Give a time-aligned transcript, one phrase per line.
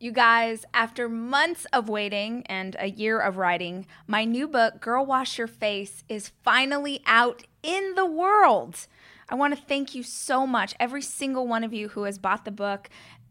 [0.00, 5.04] You guys, after months of waiting and a year of writing, my new book, Girl
[5.04, 8.86] Wash Your Face, is finally out in the world.
[9.28, 12.44] I want to thank you so much, every single one of you who has bought
[12.44, 12.88] the book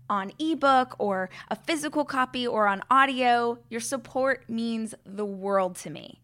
[0.10, 3.60] on ebook or a physical copy or on audio.
[3.70, 6.20] Your support means the world to me.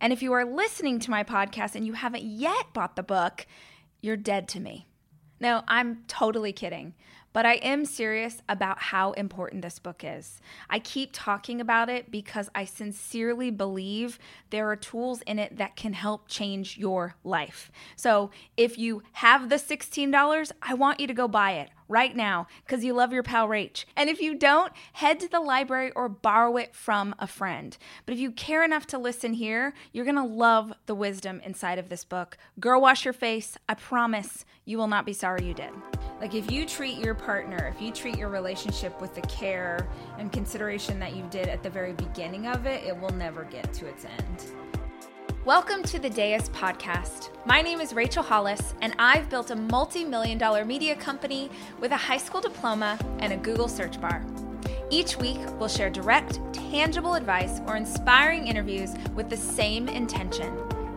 [0.00, 3.48] And if you are listening to my podcast and you haven't yet bought the book,
[4.00, 4.86] you're dead to me.
[5.40, 6.94] No, I'm totally kidding.
[7.38, 10.40] But I am serious about how important this book is.
[10.68, 14.18] I keep talking about it because I sincerely believe
[14.50, 17.70] there are tools in it that can help change your life.
[17.94, 22.46] So if you have the $16, I want you to go buy it right now
[22.64, 23.84] because you love your pal Rach.
[23.96, 27.76] And if you don't, head to the library or borrow it from a friend.
[28.06, 31.78] But if you care enough to listen here, you're going to love the wisdom inside
[31.78, 32.36] of this book.
[32.60, 33.56] Girl, wash your face.
[33.68, 35.70] I promise you will not be sorry you did.
[36.20, 40.32] Like, if you treat your partner, if you treat your relationship with the care and
[40.32, 43.86] consideration that you did at the very beginning of it, it will never get to
[43.86, 44.67] its end.
[45.48, 47.30] Welcome to the Dais podcast.
[47.46, 51.48] My name is Rachel Hollis, and I've built a multi million dollar media company
[51.80, 54.22] with a high school diploma and a Google search bar.
[54.90, 60.54] Each week, we'll share direct, tangible advice or inspiring interviews with the same intention.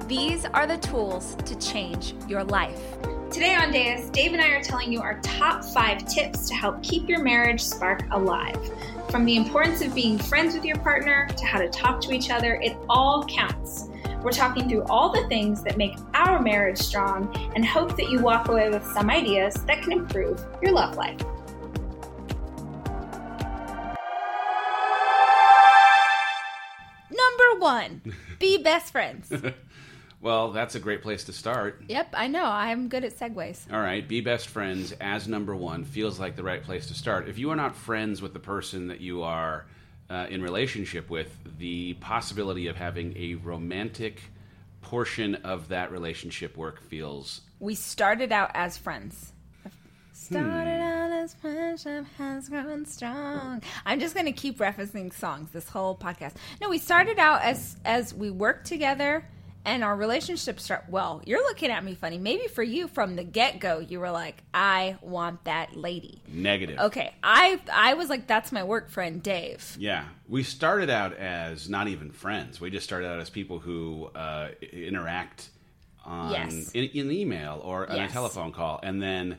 [0.09, 2.97] These are the tools to change your life.
[3.31, 6.83] Today on Dais, Dave and I are telling you our top five tips to help
[6.83, 8.59] keep your marriage spark alive.
[9.09, 12.29] From the importance of being friends with your partner to how to talk to each
[12.29, 13.87] other, it all counts.
[14.23, 18.19] We're talking through all the things that make our marriage strong and hope that you
[18.21, 21.19] walk away with some ideas that can improve your love life.
[27.09, 28.01] Number one,
[28.37, 29.33] be best friends.
[30.21, 31.83] Well, that's a great place to start.
[31.87, 32.45] Yep, I know.
[32.45, 33.61] I'm good at segues.
[33.73, 37.27] All right, be best friends as number one feels like the right place to start.
[37.27, 39.65] If you are not friends with the person that you are
[40.11, 44.19] uh, in relationship with, the possibility of having a romantic
[44.81, 47.41] portion of that relationship work feels.
[47.59, 49.31] We started out as friends.
[50.11, 53.61] Started out as friendship has grown strong.
[53.85, 56.33] I'm just going to keep referencing songs this whole podcast.
[56.59, 59.25] No, we started out as as we worked together
[59.65, 63.23] and our relationship start well you're looking at me funny maybe for you from the
[63.23, 66.79] get-go you were like i want that lady Negative.
[66.79, 71.69] okay i i was like that's my work friend dave Yeah, we started out as
[71.69, 72.59] not even friends.
[72.61, 75.49] We just started out as people who uh, interact
[76.05, 76.71] on Yes.
[76.73, 78.09] in, in email or on Yes.
[78.09, 79.37] a telephone call, and then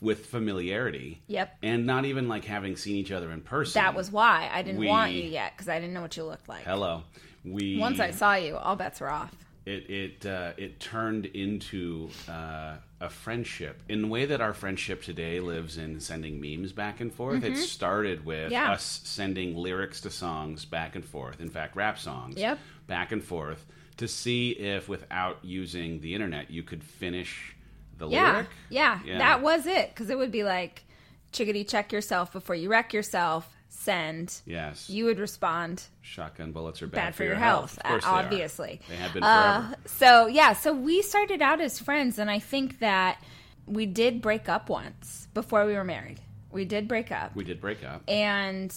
[0.00, 1.22] with familiarity.
[1.26, 1.56] Yep.
[1.62, 3.80] And not even like having seen each other in person.
[3.80, 6.48] that was why i didn't want you yet because i didn't know what you looked
[6.48, 7.02] like hello.
[7.44, 9.32] We once i saw you all bets were off
[9.66, 15.02] it it uh, it turned into uh, a friendship in the way that our friendship
[15.02, 17.44] today lives in sending memes back and forth.
[17.44, 18.52] It started with Mm-hmm.
[18.52, 18.72] Yeah.
[18.72, 21.40] us sending lyrics to songs back and forth.
[21.40, 22.58] In fact, rap songs Yep.
[22.86, 23.64] back and forth
[23.98, 27.56] to see if, without using the internet, you could finish
[27.98, 28.46] the yeah lyric.
[28.68, 29.18] yeah Yeah.
[29.18, 30.84] that was it because it would be like
[31.32, 33.55] chickadee check yourself before you wreck yourself
[33.86, 38.06] send Yes, you would respond shotgun bullets are bad, bad for your health, uh, they
[38.06, 38.24] are.
[38.24, 38.80] obviously.
[38.88, 39.68] they have been forever.
[39.72, 43.22] Uh, so yeah, so we started out as friends, and I think that
[43.66, 46.20] we did break up once before we were married.
[46.50, 48.02] We did break up, we did break up.
[48.08, 48.74] and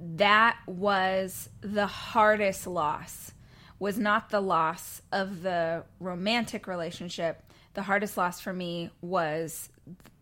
[0.00, 3.32] that was the hardest loss.
[3.80, 7.42] Was not the loss of the romantic relationship.
[7.74, 9.68] The hardest loss for me was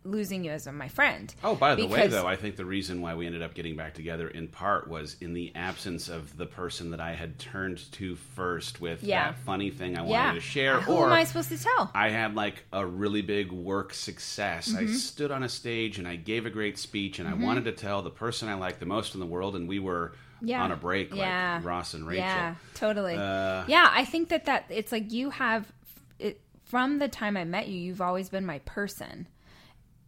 [0.06, 1.34] losing you as my friend.
[1.44, 3.94] Oh, by the way, though, I think the reason why we ended up getting back
[3.94, 8.16] together in part was in the absence of the person that I had turned to
[8.16, 9.27] first with Yeah.
[9.33, 10.81] that funny thing I wanted yeah, to share.
[10.81, 11.91] Who or am I supposed to tell?
[11.95, 14.69] I had like a really big work success.
[14.69, 14.78] Mm-hmm.
[14.89, 17.72] I stood on a stage and I gave a great speech and I wanted to
[17.72, 20.62] tell the person I liked the most in the world, and we were Yeah.
[20.62, 21.61] on a break like Yeah.
[21.62, 22.25] Ross and Rachel.
[22.25, 23.15] Yeah, totally.
[23.16, 25.71] Uh, yeah, I think that that it's like you have
[26.19, 27.78] it from the time I met you.
[27.81, 29.27] You've always been my person.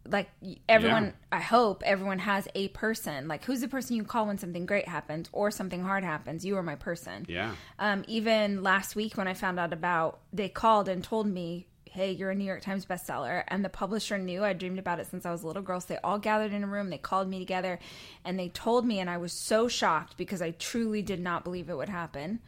[0.07, 0.29] Like
[0.67, 1.37] everyone, Yeah.
[1.37, 3.27] I hope everyone has a person.
[3.27, 6.45] Like who's the person you call when something great happens or something hard happens?
[6.45, 7.25] You are my person.
[7.27, 7.53] Yeah.
[7.77, 12.11] Um, even last week when I found out about, they called and told me, "Hey,
[12.11, 15.25] you're a New York Times bestseller," and the publisher knew I dreamed about it since
[15.25, 15.79] I was a little girl.
[15.81, 16.89] So they all gathered in a room.
[16.89, 17.77] They called me together,
[18.23, 21.69] and they told me, and I was so shocked because I truly did not believe
[21.69, 22.39] it would happen.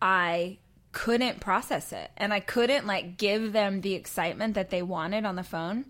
[0.00, 0.58] I
[0.92, 5.36] couldn't process it, and I couldn't like give them the excitement that they wanted on
[5.36, 5.86] the phone.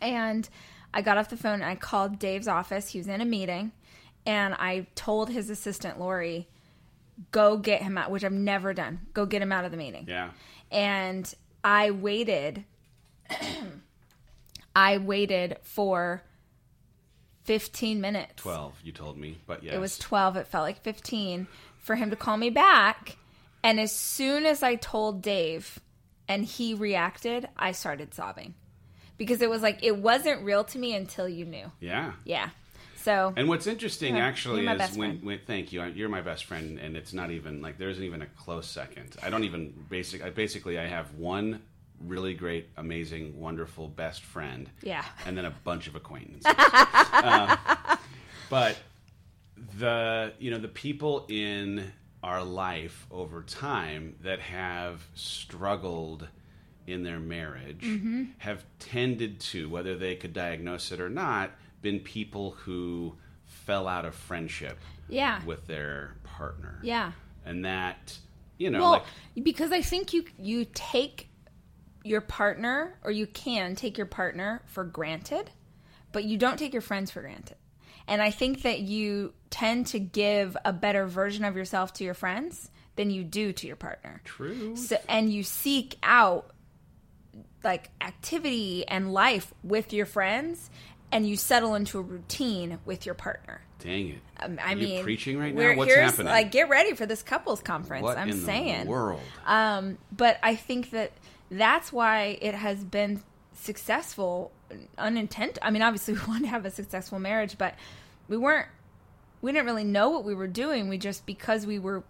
[0.00, 0.48] And
[0.92, 2.88] I got off the phone and I called Dave's office.
[2.88, 3.72] He was in a meeting,
[4.26, 6.48] and I told his assistant Lori
[7.32, 9.00] go get him out, which I've never done.
[9.12, 10.06] Go get him out of the meeting.
[10.08, 10.30] Yeah.
[10.70, 11.32] And
[11.64, 12.64] I waited.
[14.76, 16.22] I waited for
[17.44, 18.34] 15 minutes.
[18.36, 19.74] 12, you told me, but yes.
[19.74, 20.36] It was 12.
[20.36, 21.48] It felt like 15
[21.78, 23.16] for him to call me back.
[23.64, 25.80] And as soon as I told Dave
[26.28, 28.54] and he reacted, I started sobbing
[29.18, 31.70] because it was like, it wasn't real to me until you knew.
[31.80, 32.12] Yeah.
[32.24, 32.50] Yeah.
[33.02, 36.78] So, And what's interesting Yeah, actually is when, when thank you, you're my best friend,
[36.78, 39.16] and it's not even like there isn't even a close second.
[39.22, 40.22] I don't even basic.
[40.22, 41.62] I basically I have one
[42.04, 45.04] really great, amazing, wonderful best friend, yeah.
[45.26, 46.52] and then a bunch of acquaintances.
[47.12, 47.56] Um,
[48.50, 48.76] but
[49.78, 51.92] the you know the people in
[52.22, 56.26] our life over time that have struggled
[56.88, 58.24] in their marriage Mm-hmm.
[58.38, 61.50] have tended to whether they could diagnose it or not
[61.82, 63.14] been people who
[63.44, 65.44] fell out of friendship Yeah.
[65.44, 67.12] with their partner Yeah.
[67.44, 68.16] and that
[68.58, 68.90] you know Well,
[69.36, 71.28] like because I think you you take
[72.04, 75.50] your partner or you can take your partner for granted,
[76.12, 77.56] but you don't take your friends for granted.
[78.06, 82.14] And I think that you tend to give a better version of yourself to your
[82.14, 84.20] friends than you do to your partner.
[84.24, 86.50] true So, and you seek out
[87.64, 90.70] like activity and life with your friends
[91.10, 93.60] and you settle into a routine with your partner.
[93.80, 96.94] dang it Um, I Are you mean, preaching right now what's happening Like, get ready
[96.94, 98.02] for this couples conference.
[98.02, 98.84] what I'm in saying.
[98.84, 101.12] the world Um, but I think that
[101.50, 103.22] that's why it has been
[103.54, 104.52] successful,
[104.98, 105.58] unintent.
[105.62, 107.74] I mean, obviously, we want to have a successful marriage, but
[108.28, 108.66] we weren't.
[109.40, 110.88] We didn't really know what we were doing.
[110.88, 112.02] We just because we were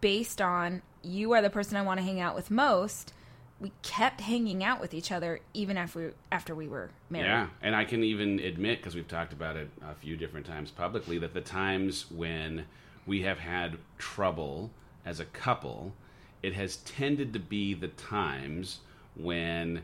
[0.00, 3.12] based on you are the person I want to hang out with most.
[3.60, 7.26] We kept hanging out with each other even after we, after we were married.
[7.26, 10.70] Yeah, and I can even admit because we've talked about it a few different times
[10.70, 12.66] publicly that the times when
[13.06, 14.70] we have had trouble
[15.06, 15.94] as a couple,
[16.42, 18.80] it has tended to be the times
[19.14, 19.82] when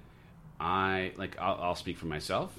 [0.61, 2.59] I like I'll, I'll speak for myself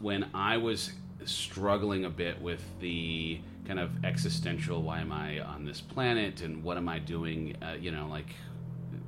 [0.00, 0.92] when I was
[1.24, 6.64] struggling a bit with the kind of existential why am I on this planet and
[6.64, 8.34] what am I doing uh, you know like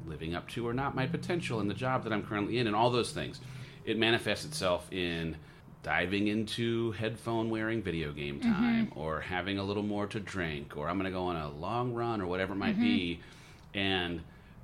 [0.06, 2.76] living up to or not my potential in the job that I'm currently in and
[2.76, 3.40] all those things.
[3.84, 5.36] It manifests itself in
[5.82, 8.50] diving into headphone wearing video game mm-hmm.
[8.50, 11.50] time or having a little more to drink or I'm going to go on a
[11.50, 13.20] long run or whatever it might be.
[13.20, 13.78] Mm-hmm.
[13.78, 14.20] And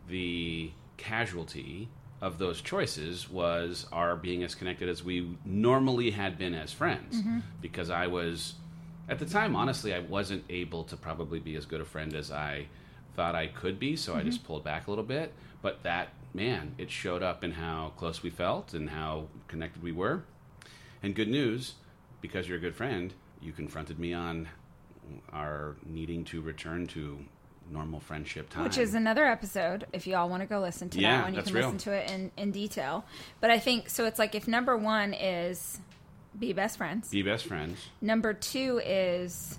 [0.09, 1.89] the casualty
[2.23, 7.17] of those choices was our being as connected as we normally had been as friends.
[7.17, 7.41] Mm-hmm.
[7.61, 8.55] Because I was
[9.09, 12.33] at the time honestly I wasn't able to probably be as good a friend as
[12.33, 12.67] I
[13.21, 14.47] thought I could be so I just mm-hmm.
[14.47, 18.31] pulled back a little bit but that man it showed up in how close we
[18.31, 20.25] felt and how connected we were
[21.03, 21.75] and good news
[22.23, 23.13] because you're a good friend
[23.43, 24.49] you confronted me on
[25.35, 27.19] our needing to return to
[27.71, 29.87] normal friendship time Which is another episode.
[29.93, 31.67] If you all want to go listen to Yeah, that one, you can real.
[31.67, 33.05] listen to it in, in detail.
[33.41, 34.07] But I think so.
[34.07, 35.79] It's like if number one is
[36.39, 39.59] be best friends, be best friends number two is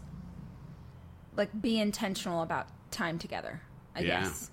[1.36, 3.62] like be intentional about time together.
[3.96, 4.22] I Yeah.
[4.22, 4.52] guess.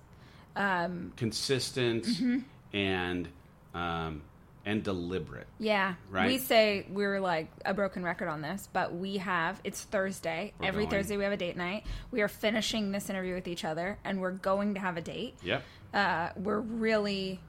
[1.17, 2.38] consistent Mm-hmm.
[2.76, 3.29] and
[3.75, 4.23] um,
[4.64, 5.46] and deliberate.
[5.58, 5.94] Yeah.
[6.11, 6.26] Right.
[6.26, 10.52] We say we're like a broken record on this, but we have it's Thursday.
[10.58, 10.90] We're Every going.
[10.90, 11.87] Thursday we have a date night.
[12.11, 15.37] We are finishing this interview with each other and we're going to have a date.
[15.43, 15.62] Yep.
[15.94, 17.40] uh, we're really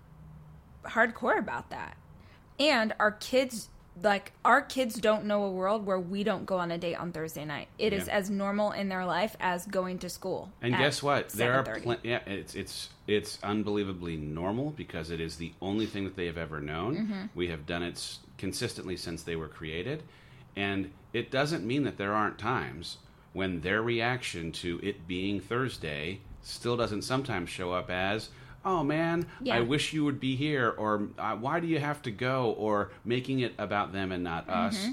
[0.86, 1.98] hardcore about that.
[2.60, 3.70] And our kids,
[4.04, 7.12] like, our kids don't know a world where we don't go on a date on
[7.12, 7.68] Thursday night.
[7.78, 8.14] It is Yeah.
[8.18, 10.52] as normal in their life as going to school.
[10.62, 11.30] And guess what?
[11.30, 11.84] There are 7:30.
[11.84, 16.26] pl- yeah, it's it's it's unbelievably normal because it is the only thing that they
[16.28, 16.96] have ever known.
[16.98, 17.22] Mm-hmm.
[17.36, 20.04] We have done it s- consistently since they were created,
[20.56, 22.98] and it doesn't mean that there aren't times
[23.34, 28.30] when their reaction to it being Thursday still doesn't sometimes show up as
[28.66, 29.56] oh man Yeah.
[29.56, 32.92] i wish you would be here or uh, why do you have to go or
[33.06, 34.92] making it about them and not us Mm-hmm.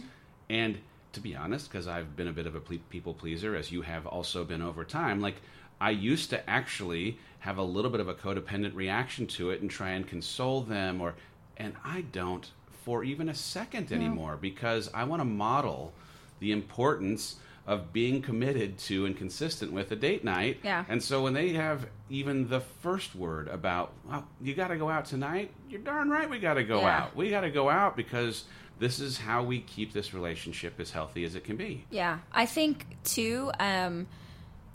[0.51, 0.79] and
[1.13, 3.81] to be honest, because I've been a bit of a ple- people pleaser, as you
[3.81, 5.37] have also been over time, like
[5.81, 9.71] I used to actually have a little bit of a codependent reaction to it and
[9.71, 11.15] try and console them, or
[11.57, 12.51] and I don't
[12.85, 15.95] for even a second anymore because I want to model
[16.39, 20.59] the importance of being committed to and consistent with a date night.
[20.63, 20.85] Yeah.
[20.89, 24.89] And so when they have even the first word about, well, you got to go
[24.89, 26.99] out tonight, you're darn right we got to go Yeah.
[27.03, 27.17] out.
[27.17, 28.45] We got to go out because
[28.79, 31.85] this is how we keep this relationship as healthy as it can be.
[31.91, 33.51] Yeah, I think too.
[33.59, 34.07] Um,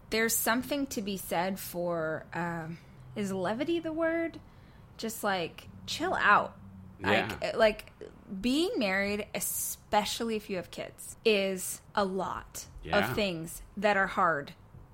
[0.09, 2.77] there's something to be said for um,
[3.15, 4.37] is levity the word?
[4.97, 6.55] Just like chill out.
[7.01, 7.51] Like Yeah.
[7.55, 7.91] like
[8.39, 13.09] being married, especially if you have kids, is a lot Yeah.
[13.09, 14.53] of things that are hard.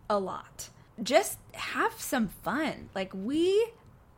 [0.10, 0.70] A lot.
[1.04, 2.90] Just have some fun.
[2.96, 3.70] Like we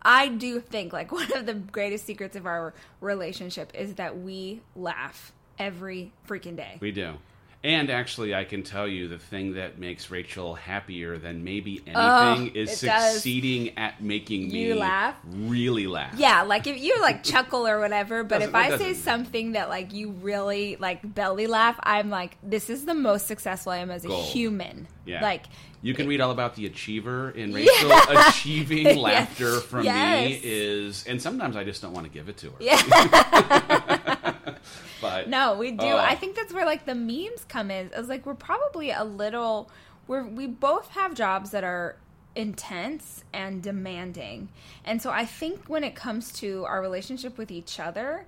[0.02, 4.62] I do think like one of the greatest secrets of our relationship is that we
[4.76, 6.78] laugh every freaking day.
[6.80, 7.16] We do.
[7.62, 11.94] And actually, I can tell you the thing that makes Rachel happier than maybe anything
[11.98, 13.14] Oh, is it does.
[13.16, 15.16] succeeding at making You me laugh?
[15.30, 16.14] really laugh.
[16.18, 19.68] Yeah, like if you like chuckle or whatever, but Doesn't- if I say something that
[19.68, 23.92] like you really like belly laugh, I'm like, this is the most successful I am
[23.92, 24.24] as a Gold.
[24.28, 24.88] human.
[25.06, 25.22] Yeah.
[25.22, 25.44] Like,
[25.82, 27.92] You can read all about the achiever in Rachel.
[28.10, 28.98] Achieving Yes.
[28.98, 30.30] laughter from Yes.
[30.30, 32.58] me is, and sometimes I just don't want to give it to her.
[32.62, 33.82] yeah.
[35.02, 35.86] But No, we do.
[35.86, 35.98] Oh.
[35.98, 37.92] I think that's where like the memes come in.
[37.96, 39.70] It's like we're probably a little
[40.08, 41.98] we're we both have jobs that are
[42.36, 44.50] intense and demanding.
[44.86, 48.26] And so I think when it comes to our relationship with each other,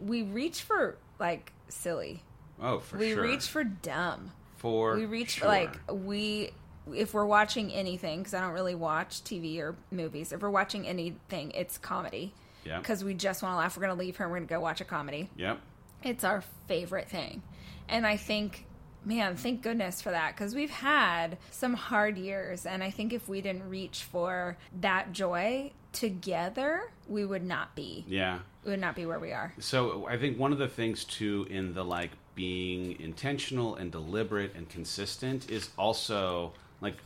[0.00, 2.22] we reach for like silly.
[2.60, 3.22] oh, for we sure.
[3.22, 4.32] We reach for dumb.
[4.56, 5.48] for we reach sure.
[5.48, 6.50] like we
[6.94, 10.32] if we're watching anything because I don't really watch TV or movies.
[10.32, 12.32] If we're watching anything, it's comedy.
[12.64, 12.78] Yeah.
[12.78, 13.76] Because we just want to laugh.
[13.76, 14.24] We're gonna leave her.
[14.24, 15.30] and We're gonna go watch a comedy.
[15.36, 15.60] Yep.
[16.02, 17.42] It's our favorite thing.
[17.88, 18.66] And I think,
[19.04, 22.66] man, thank goodness for that because we've had some hard years.
[22.66, 28.04] And I think if we didn't reach for that joy together, we would not be.
[28.06, 28.40] Yeah.
[28.64, 29.54] We would not be where we are.
[29.58, 34.54] So I think one of the things too in the like being intentional and deliberate
[34.54, 36.96] and consistent is also like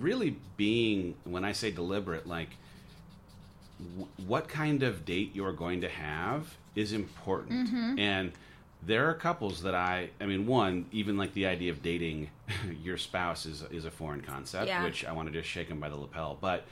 [0.00, 2.50] really being when I say deliberate like
[3.78, 7.98] w- what kind of date you're going to have is important.
[7.98, 8.32] And
[8.82, 12.30] there are couples that I I mean one even like the idea of dating
[12.82, 14.84] your spouse is is a foreign concept Yeah.
[14.84, 16.64] which I want to just shake them by the lapel but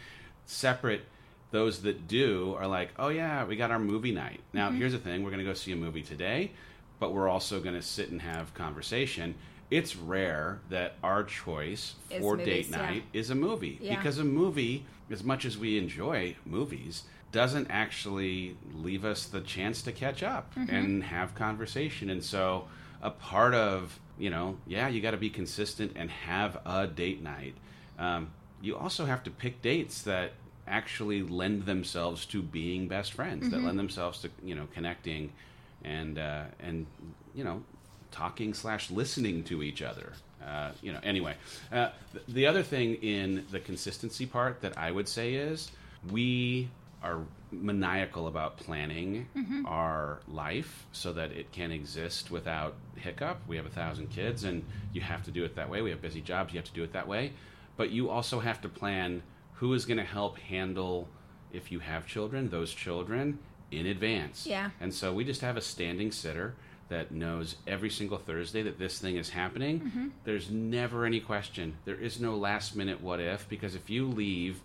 [0.46, 1.02] separate
[1.50, 4.78] those that do are like oh yeah we got our movie night now Mm-hmm.
[4.78, 6.50] here's the thing we're going to go see a movie today
[7.00, 9.34] but we're also going to sit and have conversation
[9.70, 12.76] it's rare that our choice for movies, date yeah.
[12.76, 13.96] night is a movie Yeah.
[13.96, 19.82] because a movie as much as we enjoy movies doesn't actually leave us the chance
[19.82, 20.75] to catch up Mm-hmm.
[20.75, 22.11] and have conversation.
[22.11, 22.66] And so
[23.02, 27.23] a part of you know yeah you got to be consistent and have a date
[27.23, 27.54] night.
[27.99, 28.30] Um,
[28.62, 30.32] you also have to pick dates that
[30.66, 35.30] actually lend themselves to being best friends that lend themselves to you know connecting
[35.84, 36.87] and uh, and
[37.34, 37.62] you know
[38.11, 40.12] talking slash listening to each other
[40.46, 41.34] uh, you know anyway
[41.72, 45.70] uh, th- the other thing in the consistency part that i would say is
[46.10, 46.68] we
[47.02, 47.18] are
[47.52, 49.26] maniacal about planning
[49.66, 53.40] our life so that it can exist without hiccup.
[53.46, 55.82] We have a thousand kids and you have to do it that way.
[55.82, 56.52] We have busy jobs.
[56.52, 57.32] You have to do it that way.
[57.76, 59.22] But you also have to plan
[59.54, 61.08] who is going to help handle
[61.52, 63.38] if you have children those children
[63.70, 64.46] in advance.
[64.46, 64.70] Yeah.
[64.80, 66.54] and so we just have a standing sitter
[66.94, 69.80] that knows every single Thursday that this thing is happening.
[69.80, 70.08] Mm-hmm.
[70.22, 71.76] There's never any question.
[71.84, 74.60] There is no last minute what if because if you leave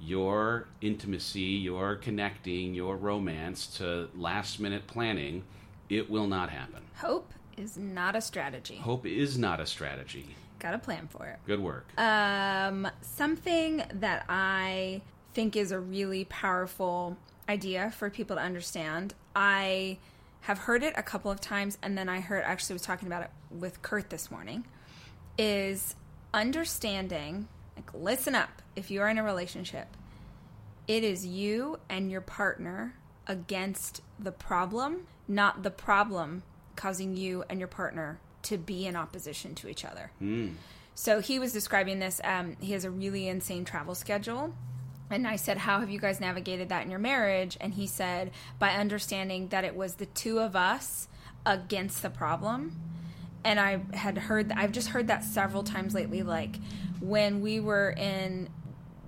[0.00, 5.44] your intimacy, your connecting, your romance to last minute planning,
[5.90, 6.82] it will not happen.
[6.96, 8.76] Hope is not a strategy.
[8.76, 10.34] Hope is not a strategy.
[10.58, 11.38] Got a plan for it.
[11.46, 11.86] Good work.
[11.98, 15.02] Um, something that I
[15.34, 19.12] think is a really powerful idea for people to understand.
[19.36, 19.98] I
[20.44, 23.22] have heard it a couple of times, and then I heard actually was talking about
[23.22, 24.66] it with Curt this morning.
[25.38, 25.96] Is
[26.32, 28.62] understanding, like, listen up.
[28.76, 29.88] If you are in a relationship,
[30.86, 32.94] it is you and your partner
[33.26, 36.42] against the problem, not the problem
[36.76, 40.10] causing you and your partner to be in opposition to each other.
[40.94, 42.20] So he was describing this.
[42.22, 44.54] Um, he has a really insane travel schedule.
[45.10, 47.56] And I said, How have you guys navigated that in your marriage?
[47.60, 51.08] And he said, By understanding that it was the two of us
[51.46, 52.80] against the problem.
[53.44, 56.22] And I had heard, I've just heard that several times lately.
[56.22, 56.56] Like
[57.00, 58.48] when we were in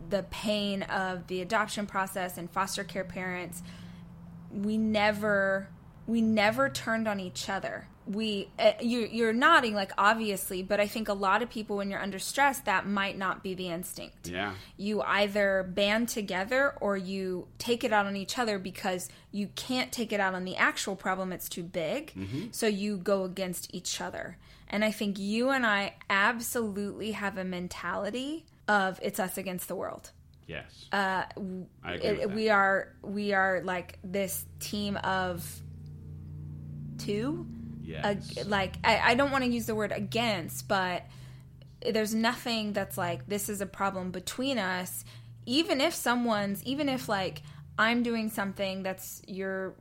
[0.09, 3.63] the pain of the adoption process and foster care parents,
[4.53, 5.69] we never
[6.07, 10.87] we never turned on each other we uh, you, you're nodding like obviously but i
[10.87, 14.29] think a lot of people when you're under stress that might not be the instinct
[14.29, 14.55] Yeah.
[14.77, 19.91] you either band together or you take it out on each other because you can't
[19.91, 22.13] take it out on the actual problem it's too big
[22.53, 27.45] so you go against each other and i think you and i absolutely have a
[27.45, 30.11] mentality of it's us against the world
[30.49, 30.87] Yes.
[30.93, 31.25] Uh,
[31.83, 32.07] I agree.
[32.23, 35.45] it, we are we are like this team of
[36.99, 37.47] two
[37.87, 38.47] yes.
[38.47, 41.05] Like I, I don't want to use the word against but
[41.93, 45.05] there's nothing that's like this is a problem between us
[45.45, 47.43] even if someone's even if like
[47.79, 49.75] i'm doing something that's your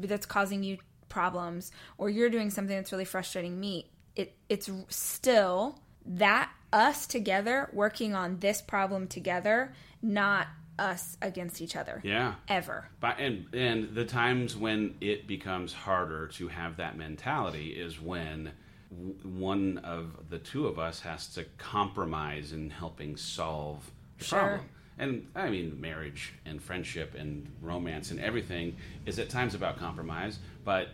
[0.00, 5.78] that's causing you problems or you're doing something that's really frustrating me it it's still
[6.04, 9.72] that us together working on this problem together
[10.02, 12.34] not us against each other yeah.
[12.48, 18.00] ever But and and the times when it becomes harder to have that mentality is
[18.00, 18.52] when
[18.90, 24.38] w- one of the two of us has to compromise in helping solve the Sure.
[24.40, 24.68] problem.
[24.98, 30.38] And I mean, marriage and friendship and romance and everything is at times about compromise,
[30.64, 30.88] but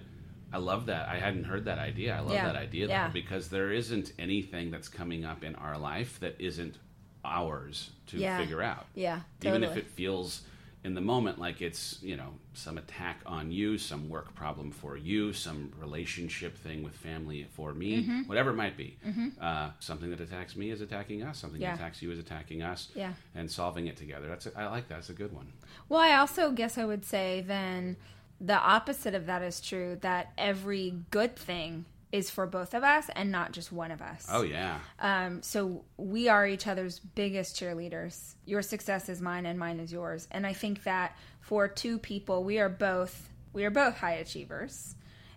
[0.52, 1.08] I love that.
[1.08, 2.16] I hadn't heard that idea.
[2.16, 2.46] I love Yeah.
[2.46, 3.08] that idea though, Yeah.
[3.08, 6.78] because there isn't anything that's coming up in our life that isn't
[7.24, 8.38] ours to Yeah.
[8.38, 8.86] figure out.
[8.94, 10.42] Yeah, Even if it feels
[10.84, 14.96] in the moment like it's, you know, some attack on you, some work problem for
[14.96, 18.22] you, some relationship thing with family for me, Mm-hmm.
[18.22, 18.96] whatever it might be.
[19.40, 21.38] Uh, something that attacks me is attacking us.
[21.38, 21.70] Something Yeah.
[21.70, 22.88] that attacks you is attacking us.
[22.96, 23.12] Yeah.
[23.36, 24.26] And solving it together.
[24.26, 24.96] That's a, I like that.
[24.96, 25.52] That's a good one.
[25.88, 27.96] Well, I also guess I would say then
[28.40, 33.08] the opposite of that is true that every good thing is for both of us
[33.16, 34.26] and not just one of us.
[34.30, 34.78] Oh yeah.
[35.00, 38.34] Um, so we are each other's biggest cheerleaders.
[38.44, 40.28] Your success is mine and mine is yours.
[40.30, 44.94] And I think that for two people, we are both we are both high achievers.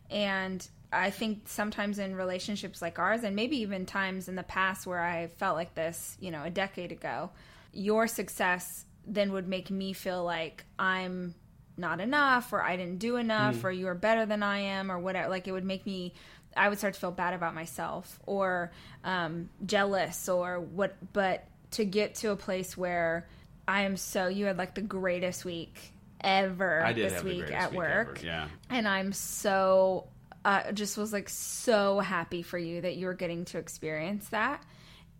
[0.09, 4.85] And I think sometimes in relationships like ours, and maybe even times in the past
[4.85, 7.31] where I felt like this, you know, a decade ago,
[7.73, 11.35] your success then would make me feel like I'm
[11.77, 14.97] not enough or I didn't do enough or you are better than I am or
[14.97, 15.29] whatever.
[15.29, 16.13] Like it would make me,
[16.55, 18.71] I would start to feel bad about myself or
[19.03, 20.95] um, jealous or what.
[21.13, 23.27] But to get to a place where
[23.67, 28.17] I am so, you had like the greatest week ever this week at week work.
[28.19, 28.25] ever.
[28.25, 28.47] Yeah.
[28.69, 30.07] And I'm so,
[30.43, 34.63] uh, just was like so happy for you that you were getting to experience that.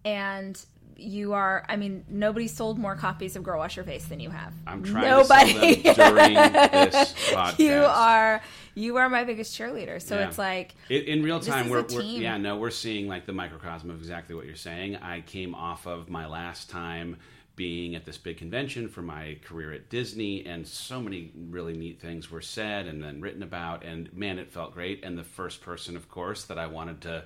[0.03, 0.63] And
[0.97, 4.29] you are, I mean, nobody sold more copies of Girl Wash Your Face than you
[4.29, 4.53] have.
[4.65, 5.81] I'm trying Nobody.
[5.83, 6.33] to sell them during
[6.91, 7.59] this podcast.
[7.59, 8.41] you are,
[8.75, 10.01] you are my biggest cheerleader.
[10.01, 10.27] So Yeah.
[10.27, 13.89] it's like, In, in real time, we're, we're yeah, no, we're seeing like the microcosm
[13.89, 14.95] of exactly what you're saying.
[14.97, 17.17] I came off of my last time
[17.57, 22.01] being at this big convention for my career at Disney, and so many really neat
[22.01, 25.03] things were said and then written about, and man, it felt great.
[25.05, 27.23] And the first person, of course, that I wanted to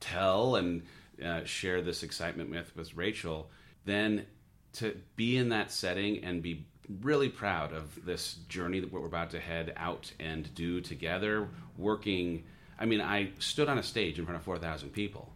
[0.00, 0.82] tell and
[1.24, 3.50] uh, share this excitement with with Rachel.
[3.84, 4.26] Then
[4.74, 6.66] to be in that setting and be
[7.00, 12.44] really proud of this journey that we're about to head out and do together, working.
[12.78, 15.32] I mean, I stood on a stage in front of 4,000 people,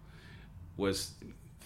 [0.76, 1.12] was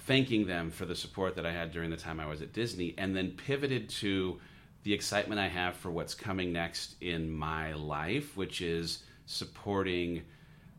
[0.07, 2.95] thanking them for the support that I had during the time I was at Disney,
[2.99, 4.41] and then pivoted to
[4.83, 10.23] the excitement I have for what's coming next in my life, which is supporting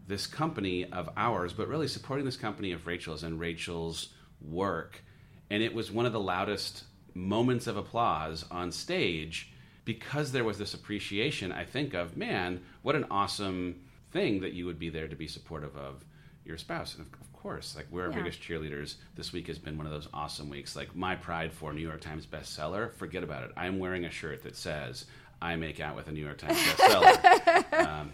[0.08, 4.10] this company of ours, but really supporting this company of Rachel's and Rachel's
[4.42, 5.04] work.
[5.50, 6.84] And it was one of the loudest
[7.14, 9.52] moments of applause on stage
[9.86, 14.66] because there was this appreciation, I think, of man, what an awesome thing that you
[14.66, 16.04] would be there to be supportive of
[16.46, 16.96] your spouse.
[16.96, 18.18] And of, course, like we're our Yeah.
[18.18, 18.96] biggest cheerleaders.
[19.16, 20.76] This week has been one of those awesome weeks.
[20.76, 23.52] Like my pride for New York Times bestseller, forget about it.
[23.58, 25.06] I'm wearing a shirt that says,
[25.42, 27.74] I make out with a New York Times bestseller.
[27.88, 28.14] um,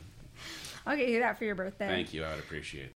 [0.87, 1.87] I'll get you that for your birthday.
[1.87, 2.23] Thank you.
[2.23, 2.93] I would appreciate it.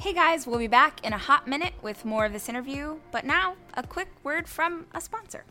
[0.00, 3.24] Hey guys, we'll be back in a hot minute with more of this interview, but
[3.24, 5.44] now a quick word from a sponsor.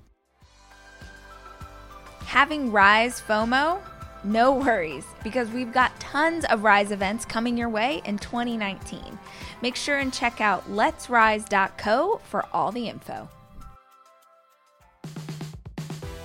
[2.26, 3.80] Having Rise FOMO?
[4.26, 9.18] No worries, because we've got tons of Rise events coming your way in 2019.
[9.62, 13.30] Make sure and check out letsrise.co for all the info.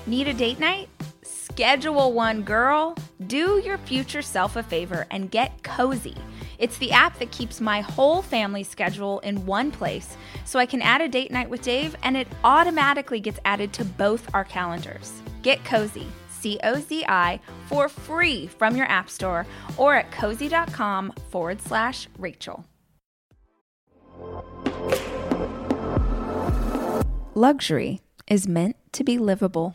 [0.07, 0.89] Need a date night?
[1.59, 2.95] Schedule one, girl.
[3.27, 6.17] Do your future self a favor and get Cozi.
[6.57, 10.81] It's the app that keeps my whole family schedule in one place so I can
[10.81, 15.21] add a date night with Dave and it automatically gets added to both our calendars.
[15.43, 19.45] Get Cozi, C O Z I, for free from your app store
[19.77, 22.65] or at cozi.com forward slash Rachel.
[27.35, 29.75] Luxury is meant to be livable.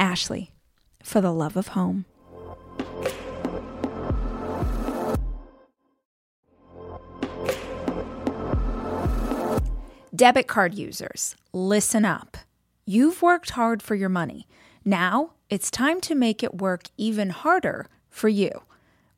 [0.00, 0.50] Ashley,
[1.02, 2.06] for the love of home.
[10.16, 12.38] Debit card users, listen up.
[12.84, 14.48] You've worked hard for your money.
[14.84, 18.62] Now it's time to make it work even harder for you.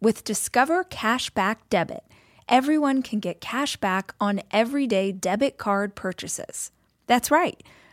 [0.00, 2.04] With Discover Cashback Debit,
[2.48, 6.70] everyone can get cash back on everyday debit card purchases.
[7.06, 7.62] That's right,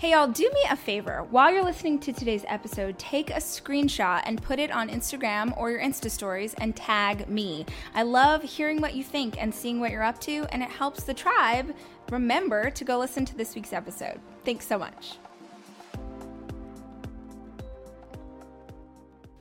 [0.00, 1.26] Hey, y'all, do me a favor.
[1.28, 5.70] While you're listening to today's episode, take a screenshot and put it on Instagram or
[5.70, 7.66] your Insta stories and tag me.
[7.94, 11.02] I love hearing what you think and seeing what you're up to, and it helps
[11.02, 11.74] the tribe
[12.10, 14.18] remember to go listen to this week's episode.
[14.42, 15.18] Thanks so much.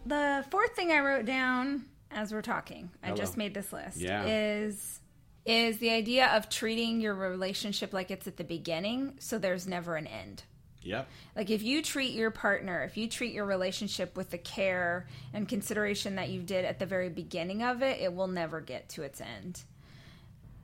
[0.06, 4.26] The fourth thing I wrote down as we're talking, I just made this list, Yeah.
[4.26, 5.00] is
[5.46, 9.96] is the idea of treating your relationship like it's at the beginning so there's never
[9.96, 10.44] an end.
[10.82, 11.10] Yep.
[11.36, 15.48] Like if you treat your partner, if you treat your relationship with the care and
[15.48, 19.04] consideration that you did at the very beginning of it, it will never get to
[19.04, 19.64] its end.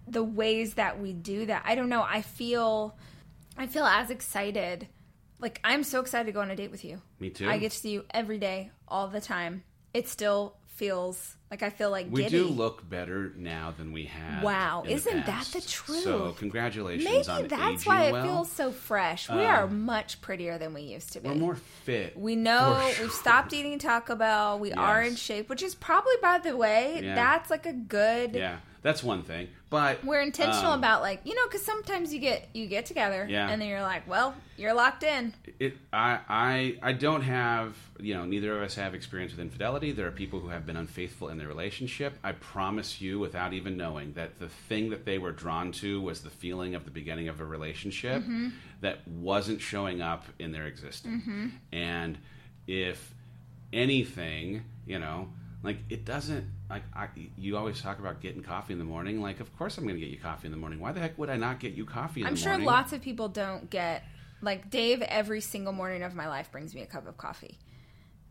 [0.07, 2.97] The ways that we do that, I don't know, I feel
[3.57, 4.87] I feel as excited.
[5.39, 7.01] Like I'm so excited to go on a date with you.
[7.19, 7.49] Me too.
[7.49, 9.63] I get to see you every day, all the time.
[9.93, 12.39] It still feels like I feel like We giddy.
[12.39, 14.43] do look better now than we had.
[14.43, 15.53] Wow, isn't that past.
[15.53, 16.03] the truth?
[16.03, 18.23] So congratulations Maybe that's why it well.
[18.25, 19.29] feels so fresh.
[19.29, 21.29] We are um, much prettier than we used to be.
[21.29, 22.17] We're more fit.
[22.17, 23.05] We know sure.
[23.05, 24.59] we've stopped eating Taco Bell.
[24.59, 27.15] We are in shape, which is probably, by the way, Yeah.
[27.15, 28.35] that's like a good.
[28.35, 29.47] Yeah, that's one thing.
[29.71, 33.25] But We're intentional um, about like you know because sometimes you get you get together
[33.27, 33.49] Yeah.
[33.49, 35.33] and then you're like, well, you're locked in.
[35.59, 35.75] it.
[35.91, 39.91] I I I don't have you know neither of us have experience with infidelity.
[39.91, 42.13] There are people who have been unfaithful in their relationship.
[42.23, 46.21] I promise you, without even knowing, that the thing that they were drawn to was
[46.21, 48.49] the feeling of the beginning of a relationship Mm-hmm.
[48.81, 51.23] that wasn't showing up in their existence.
[51.73, 52.17] And
[52.67, 53.13] if
[53.73, 55.29] anything, you know,
[55.65, 59.21] like it doesn't like I, you always talk about getting coffee in the morning.
[59.21, 60.79] Like, of course I'm going to get you coffee in the morning.
[60.79, 62.67] Why the heck would I not get you coffee in I'm sure morning?
[62.67, 64.03] lots of people don't get
[64.41, 65.01] like Dave.
[65.01, 67.57] Every single morning of my life brings me a cup of coffee.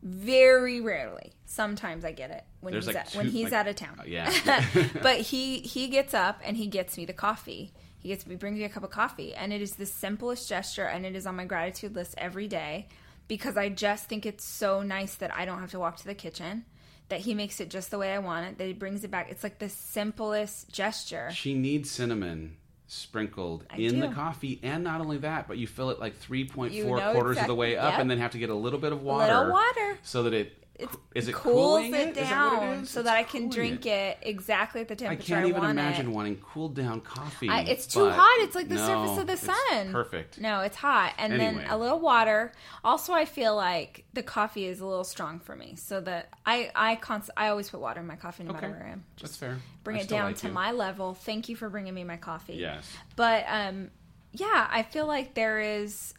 [0.02, 1.32] Very rarely.
[1.46, 4.00] Sometimes I get it when There's he's like at, when he's like- out of town.
[4.06, 4.30] yeah.
[5.02, 7.72] but he he gets up and he gets me the coffee.
[7.98, 10.84] He gets me brings me a cup of coffee, and it is the simplest gesture,
[10.84, 12.86] and it is on my gratitude list every day
[13.28, 16.14] because I just think it's so nice that I don't have to walk to the
[16.14, 16.66] kitchen.
[17.10, 18.58] That he makes it just the way I want it.
[18.58, 19.30] That he brings it back.
[19.30, 21.30] It's like the simplest gesture.
[21.32, 25.90] She needs cinnamon sprinkled I in the coffee, and not only that, but you fill
[25.90, 28.00] it like three point four point You know quarters of the way up, yep.
[28.00, 29.98] and then have to get a little bit of A water, little water.
[30.02, 32.98] so that it It is it cools it, it Is that what down it so
[33.00, 34.18] It's that I can drink it.
[34.22, 36.12] exactly at the temperature I can't even imagine it.
[36.12, 37.48] wanting cooled down coffee.
[37.48, 38.38] I, it's too hot.
[38.42, 39.92] It's like the no, surface of the it's sun.
[39.92, 40.40] Perfect.
[40.40, 41.12] No, it's hot.
[41.16, 41.62] And Anyway.
[41.62, 42.50] then a little water.
[42.82, 45.76] Also, I feel like the coffee is a little strong for me.
[45.76, 48.72] So that I I const- I always put water in my coffee no Okay, matter
[48.80, 49.04] where I am.
[49.20, 49.58] that's fair.
[49.84, 50.52] Bring I it down like to you.
[50.52, 51.14] my level.
[51.14, 52.54] Thank you for bringing me my coffee.
[52.54, 52.90] Yes.
[53.14, 53.90] But um
[54.32, 56.14] yeah, I feel like there is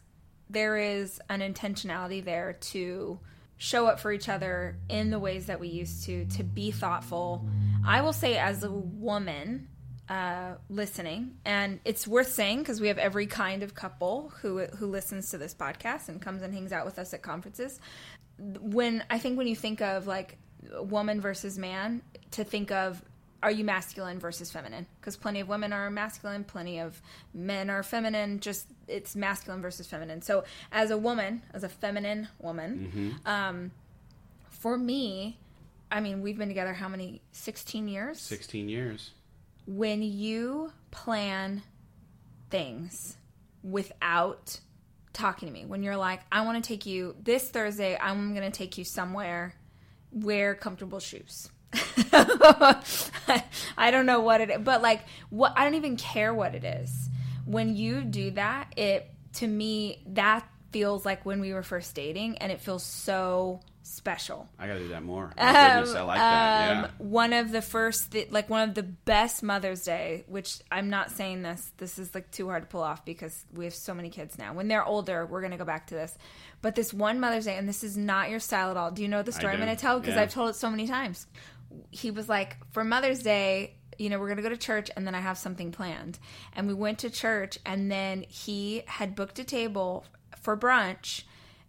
[0.48, 3.18] there is an intentionality there to
[3.58, 7.48] show up for each other in the ways that we used to to be thoughtful.
[7.86, 9.68] I will say as a woman
[10.08, 14.86] uh, listening, and it's worth saying because we have every kind of couple who who
[14.86, 17.80] listens to this podcast and comes and hangs out with us at conferences.
[18.38, 20.38] When I think when you think of like
[20.80, 23.02] woman versus man, to think of
[23.46, 24.88] are you masculine versus feminine?
[25.00, 27.00] Because plenty of women are masculine, plenty of
[27.32, 28.40] men are feminine.
[28.40, 30.20] Just it's masculine versus feminine.
[30.20, 33.70] So as a woman, as a feminine woman, um,
[34.50, 35.38] for me,
[35.92, 37.22] I mean, we've been together how many?
[37.30, 38.20] Sixteen years.
[38.20, 39.12] Sixteen years.
[39.64, 41.62] When you plan
[42.50, 43.16] things
[43.62, 44.58] without
[45.12, 48.50] talking to me, when you're like, I want to take you this Thursday, I'm going
[48.50, 49.54] to take you somewhere.
[50.10, 51.48] Wear comfortable shoes.
[53.78, 56.64] I don't know what it is, but like what I don't even care what it
[56.64, 57.08] is.
[57.44, 62.38] When you do that, it to me that feels like when we were first dating
[62.38, 64.48] and it feels so special.
[64.58, 65.32] I gotta do that more.
[65.36, 65.44] My
[65.78, 66.70] goodness, I like that.
[66.72, 66.90] Um, Yeah.
[66.98, 71.12] One of the first, th- like one of the best Mother's Day, which I'm not
[71.12, 74.10] saying this, this is like too hard to pull off because we have so many
[74.10, 74.54] kids now.
[74.54, 76.18] When they're older, we're going to go back to this.
[76.62, 78.90] But this one Mother's Day, and this is not your style at all.
[78.90, 80.00] Do you know the story I'm going to tell?
[80.00, 80.22] Because Yeah.
[80.22, 81.28] I've told it so many times.
[81.90, 85.06] He was like, for Mother's Day, you know, we're going to go to church and
[85.06, 86.18] then I have something planned.
[86.54, 90.04] And we went to church, and then he had booked a table
[90.42, 91.22] for brunch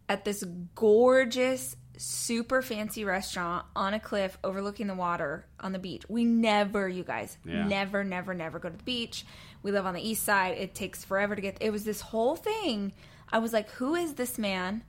[0.09, 0.43] at this
[0.75, 6.03] gorgeous, super fancy restaurant on a cliff overlooking the water on the beach.
[6.07, 7.65] We never, you guys, Yeah.
[7.67, 9.25] never, never, never go to the beach.
[9.63, 10.57] We live on the east side.
[10.57, 11.57] It takes forever to get.
[11.59, 12.93] It was this whole thing.
[13.31, 14.83] I was like, who is this man?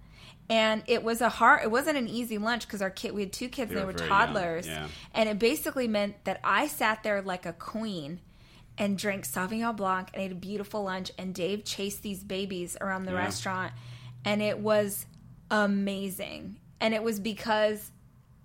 [0.51, 1.63] And it was a hard.
[1.63, 3.13] It wasn't an easy lunch because our kid.
[3.13, 3.71] We had two kids.
[3.71, 4.89] They and they were were toddlers, yeah.
[5.13, 8.21] and it basically meant that I sat there like a queen
[8.79, 11.11] and drank Sauvignon Blanc and ate a beautiful lunch.
[11.19, 13.19] And Dave chased these babies around the Yeah.
[13.19, 13.73] restaurant,
[14.25, 15.05] and it was
[15.51, 16.57] amazing.
[16.81, 17.91] And it was because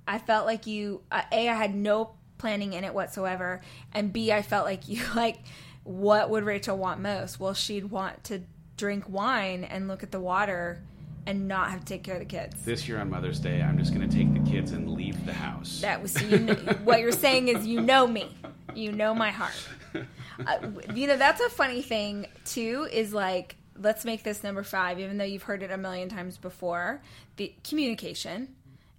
[0.08, 1.02] I felt like you.
[1.12, 3.62] A, I had no planning in it whatsoever,
[3.94, 5.38] and B, I felt like you like.
[5.86, 7.42] What would Rachel want most?
[7.42, 8.44] Well, she'd want to
[8.78, 10.82] drink wine and look at the water,
[11.26, 12.64] and not have to take care of the kids.
[12.64, 15.34] This year on Mother's Day, I'm just going to take the kids and leave the
[15.34, 15.82] house.
[15.82, 18.36] That was you know, what you're saying is you know me,
[18.76, 19.54] you know my heart.
[20.48, 20.58] Uh,
[20.96, 22.88] you know that's a funny thing too.
[22.92, 26.38] Is like let's make this number five, even though you've heard it a million times
[26.40, 27.04] before.
[27.36, 28.56] The communication,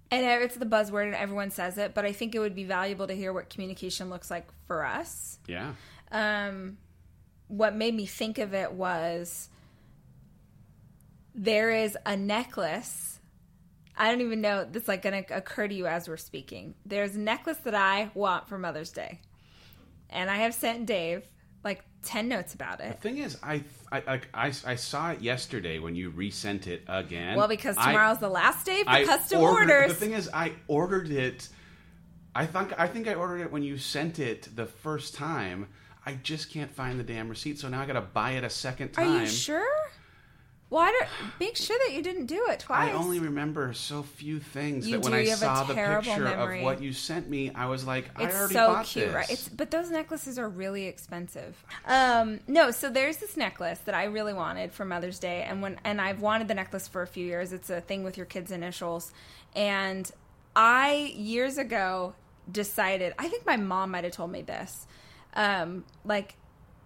[0.09, 1.93] and it's the buzzword, and everyone says it.
[1.93, 5.39] But I think it would be valuable to hear what communication looks like for us.
[5.45, 5.73] yeah.
[6.09, 6.77] Um,
[7.49, 9.49] what made me think of it was
[11.35, 13.19] there is a necklace.
[13.97, 16.75] I don't even know this like going to occur to you as we're speaking.
[16.85, 19.21] There's a necklace that I want for Mother's Day,
[20.09, 21.23] and I have sent Dave
[21.63, 22.89] like ten notes about it.
[23.01, 26.83] The thing is, I, I, I, I, I saw it yesterday when you resent it
[26.87, 27.37] again.
[27.37, 29.89] Well, because I- tomorrow's the last day for I custom ordered- orders.
[29.93, 31.47] The thing is, I ordered it.
[32.37, 35.67] I think I think I ordered it when you sent it the first time.
[36.05, 38.49] I just can't find the damn receipt, so now I got to buy it a
[38.49, 39.09] second time.
[39.09, 39.65] Are you sure?
[40.75, 41.07] Well, I don't,
[41.39, 42.89] make sure that you didn't do it twice.
[42.89, 45.63] I only remember so few things You that when do, I you have a saw
[45.63, 46.57] the picture memory.
[46.59, 49.15] of what you sent me, I was like, I It's already so bought cute, this.
[49.15, 49.29] right?
[49.29, 51.63] It's but those necklaces are really expensive.
[51.85, 55.79] Um, no, so there's this necklace that I really wanted for Mother's Day, and when
[55.85, 57.53] and I've wanted the necklace for a few years.
[57.53, 59.13] It's a thing with your kids' initials,
[59.55, 60.11] and
[60.57, 62.15] I years ago
[62.51, 63.13] decided.
[63.17, 64.87] I think my mom might have told me this.
[65.35, 66.35] Um, like,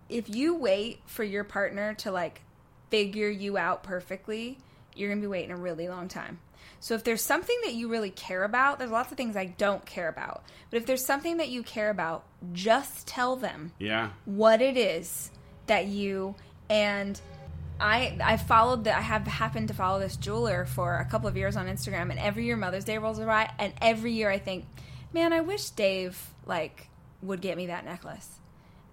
[0.09, 2.41] if you wait for your partner to like
[2.89, 4.57] figure you out perfectly,
[4.95, 6.39] you're gonna be waiting a really long time.
[6.81, 9.85] So if there's something that you really care about, there's lots of things I don't
[9.85, 10.43] care about.
[10.69, 12.23] But if there's something that you care about,
[12.53, 15.31] just tell them yeah, what it is
[15.67, 16.35] that you
[16.69, 17.19] and
[17.79, 21.35] I I followed that I have happened to follow this jeweler for a couple of
[21.35, 24.65] years on Instagram and every year Mother's Day rolls around and every year I think,
[25.13, 26.89] man, I wish Dave like
[27.21, 28.39] would get me that necklace.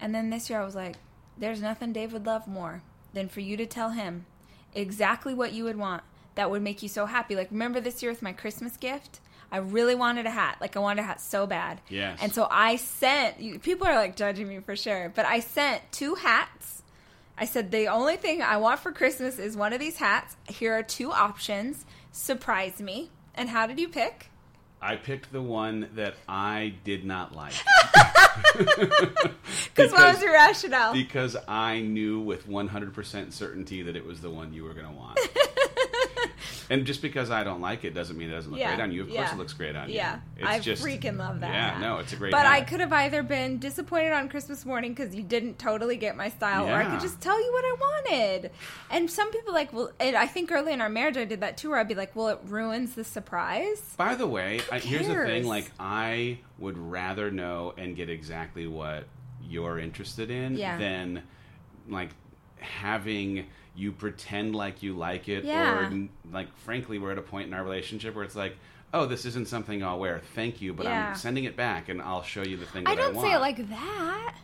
[0.00, 0.96] And then this year I was like,
[1.38, 2.82] there's nothing Dave would love more
[3.16, 4.26] than for you to tell him
[4.74, 6.02] exactly what you would want
[6.34, 7.34] that would make you so happy.
[7.34, 9.20] Like remember this year with my Christmas gift?
[9.50, 10.58] I really wanted a hat.
[10.60, 11.80] Like I wanted a hat so bad.
[11.88, 12.18] Yes.
[12.20, 16.14] And so I sent people are like judging me for sure, but I sent two
[16.14, 16.82] hats.
[17.38, 20.36] I said the only thing I want for Christmas is one of these hats.
[20.46, 21.86] Here are two options.
[22.12, 23.10] Surprise me.
[23.34, 24.30] And how did you pick?
[24.80, 27.54] I picked the one that I did not like.
[29.74, 30.92] Because what was your rationale?
[30.92, 34.92] because I knew with 100% certainty that it was the one you were going to
[34.92, 35.18] want.
[36.70, 38.92] and just because I don't like it doesn't mean it doesn't look Yeah, great on
[38.92, 39.02] you.
[39.02, 39.34] Of course yeah.
[39.34, 40.42] it looks great on Yeah, you.
[40.42, 41.52] Yeah, I It's just, freaking love that.
[41.52, 41.80] Yeah, hat.
[41.80, 45.14] no, it's a great But I could have either been disappointed on Christmas morning because
[45.14, 48.50] you didn't totally get my style, or I could just tell you what I wanted.
[48.90, 51.70] And some people like, well, I think early in our marriage I did that too,
[51.70, 53.94] where I'd be like, well, it ruins the surprise.
[53.96, 58.66] By the way, I, here's the thing: like, I would rather know and get exactly
[58.66, 59.04] what
[59.48, 61.22] you're interested in than
[61.88, 62.10] like
[62.58, 65.88] having you pretend like you like it, Yeah.
[65.88, 68.56] or like, frankly, we're at a point in our relationship where it's like.
[68.94, 70.22] Oh, this isn't something I'll wear.
[70.36, 71.08] Thank you, but Yeah.
[71.08, 72.86] I'm sending it back, and I'll show you the thing.
[72.86, 74.34] I that don't I say it like that.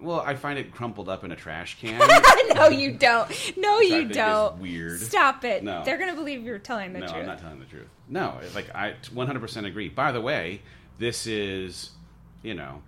[0.00, 2.00] Well, I find it crumpled up in a trash can.
[2.54, 3.30] no, you don't.
[3.56, 4.58] No, you don't.
[4.58, 4.98] weird.
[4.98, 5.62] Stop it.
[5.62, 5.84] No.
[5.84, 7.16] They're gonna believe you're telling the no, truth.
[7.16, 7.86] No, I'm not telling the truth.
[8.08, 9.88] No, like I 100% agree.
[9.88, 10.62] By the way,
[10.98, 11.90] this is,
[12.42, 12.82] you know,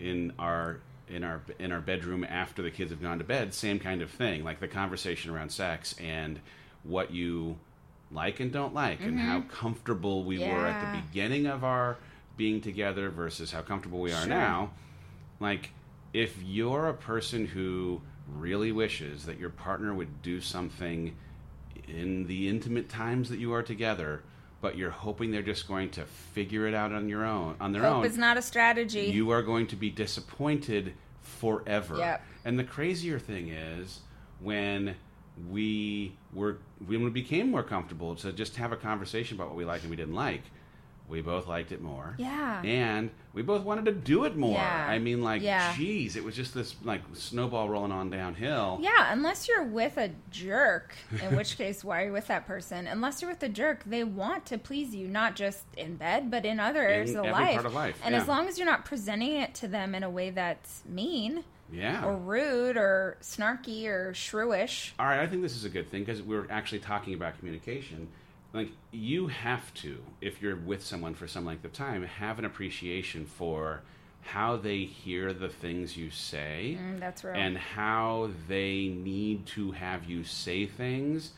[0.00, 3.78] in our in our in our bedroom after the kids have gone to bed, same
[3.78, 4.44] kind of thing.
[4.44, 6.40] Like the conversation around sex and
[6.82, 7.56] what you
[8.12, 11.06] like and don't like, and how comfortable we were at the Mm-hmm.
[11.08, 11.96] Beginning of our
[12.36, 14.28] being together versus how comfortable we are Sure.
[14.28, 14.70] now.
[15.40, 15.70] Like,
[16.12, 18.00] if you're a person who
[18.32, 21.16] really wishes that your partner would do something
[21.88, 24.22] in the intimate times that you are together,
[24.66, 27.82] but you're hoping they're just going to figure it out on your own, on their
[27.82, 29.02] Hope own, is not a strategy.
[29.02, 31.96] you are going to be disappointed forever.
[31.96, 32.22] Yep.
[32.44, 34.00] And the crazier thing is
[34.40, 34.96] when
[35.48, 39.64] we were when we became more comfortable to just have a conversation about what we
[39.64, 40.42] liked and we didn't like,
[41.08, 42.14] we both liked it more.
[42.18, 42.60] Yeah.
[42.62, 44.54] And we both wanted to do it more.
[44.54, 44.86] Yeah.
[44.88, 45.74] I mean like Yeah.
[45.76, 48.78] geez, it was just this like snowball rolling on downhill.
[48.82, 52.86] Yeah, unless you're with a jerk, in which case, why are you with that person?
[52.86, 56.44] Unless you're with a jerk, they want to please you, not just in bed, but
[56.44, 57.54] in other areas of life.
[57.54, 58.20] part of life, And yeah.
[58.20, 62.04] as long as you're not presenting it to them in a way that's mean Yeah.
[62.04, 64.92] or rude or snarky or shrewish.
[64.98, 68.08] All right, I think this is a good thing because we're actually talking about communication.
[68.56, 72.44] Like you have to if you're with someone for some length of time have an
[72.44, 73.82] appreciation for
[74.22, 77.36] how they hear the things you say Mm, that's right.
[77.36, 81.32] and how they need to have you say things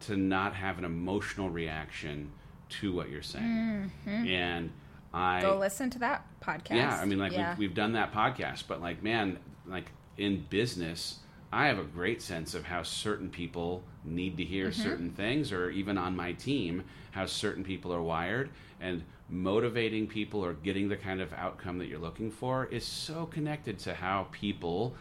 [0.00, 2.30] to not have an emotional reaction
[2.68, 4.70] to what you're saying and
[5.12, 5.46] i Mm-hmm.
[5.46, 6.70] Go listen to that podcast.
[6.76, 7.50] yeah, I mean, like Yeah.
[7.50, 11.20] we've, we've done that podcast, but like, man, like in business,
[11.54, 14.72] I have a great sense of how certain people need to hear Mm-hmm.
[14.72, 20.44] certain things, or even on my team, how certain people are wired, and motivating people
[20.44, 24.28] or getting the kind of outcome that you're looking for is so connected to how
[24.32, 24.96] people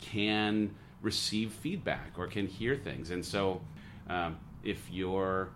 [0.00, 3.10] can receive feedback or can hear things.
[3.10, 3.62] And so,
[4.08, 5.50] um, if you're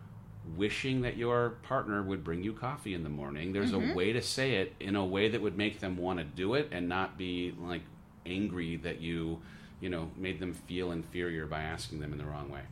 [0.57, 3.75] wishing that your partner would bring you coffee in the morning, there's Mm-hmm.
[3.75, 6.55] a way to say it in a way that would make them want to do
[6.55, 7.83] it and not be like
[8.27, 9.41] angry that you,
[9.81, 12.63] you know, made them feel inferior by asking them in the wrong way.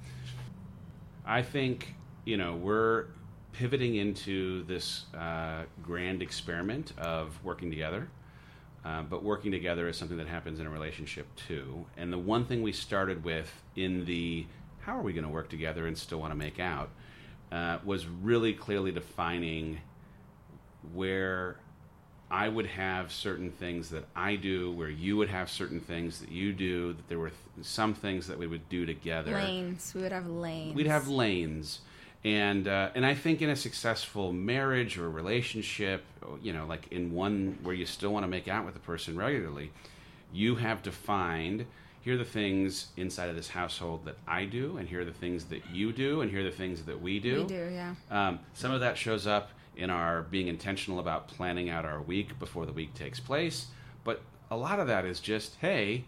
[1.26, 3.06] I think, you know, we're
[3.52, 8.08] pivoting into this uh, grand experiment of working together.
[8.84, 11.86] Uh, but working together is something that happens in a relationship too.
[11.96, 14.46] And the one thing we started with in the
[14.80, 16.90] how are we going to work together and still want to make out
[17.52, 19.78] uh, was really clearly defining
[20.92, 21.58] where
[22.32, 26.30] I would have certain things that I do, where you would have certain things that
[26.30, 29.92] you do, that there were th- some things that we would do together lanes.
[29.94, 30.74] We would have lanes.
[30.74, 31.80] we'd have lanes
[32.24, 36.04] and uh, and I think in a successful marriage or relationship,
[36.40, 39.16] you know, like in one where you still want to make out with the person
[39.16, 39.72] regularly,
[40.32, 41.66] you have defined
[42.00, 45.12] here are the things inside of this household that I do, and here are the
[45.12, 47.42] things that you do, and here are the things that we do.
[47.42, 47.94] We do, yeah.
[48.10, 52.38] Um, some of that shows up in our being intentional about planning out our week
[52.38, 53.66] before the week takes place,
[54.04, 56.04] but a lot of that is just, hey,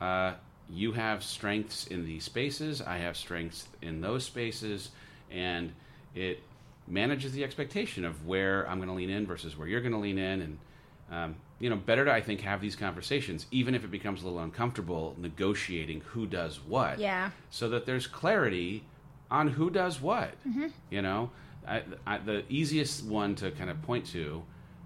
[0.00, 0.32] uh,
[0.68, 4.90] you have strengths in these spaces, I have strengths in those spaces,
[5.30, 5.72] and
[6.14, 6.42] it
[6.88, 9.98] manages the expectation of where I'm going to lean in versus where you're going to
[9.98, 10.58] lean in, and
[11.12, 14.24] um, you know, better to I think have these conversations, even if it becomes a
[14.24, 17.30] little uncomfortable negotiating who does what Yeah.
[17.50, 18.84] so that there's clarity
[19.30, 20.32] on who does what.
[20.48, 20.68] Mm-hmm.
[20.90, 21.30] You know,
[21.66, 24.42] I, I, the easiest one to kind of point to,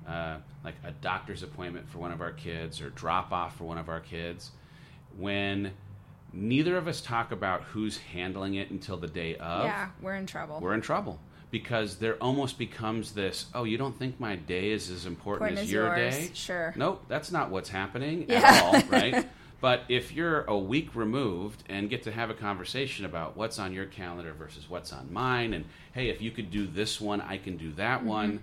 [0.09, 3.79] uh, like a doctor's appointment for one of our kids or drop off for one
[3.79, 4.51] of our kids,
[5.17, 5.73] when
[6.33, 10.27] neither of us talk about who's handling it until the day of, yeah, we're in
[10.27, 10.59] trouble.
[10.61, 11.19] we're in trouble.
[11.51, 15.59] Because there almost becomes this, oh, you don't think my day is as important, Important
[15.59, 16.15] as, as your yours.
[16.17, 16.31] day?
[16.35, 16.75] Sure.
[16.77, 18.41] Nope, that's not what's happening Yeah.
[18.43, 19.29] at all, right?
[19.65, 23.73] But if you're a week removed and get to have a conversation about what's on
[23.73, 27.39] your calendar versus what's on mine, and hey, if you could do this one, I
[27.39, 28.43] can do that one,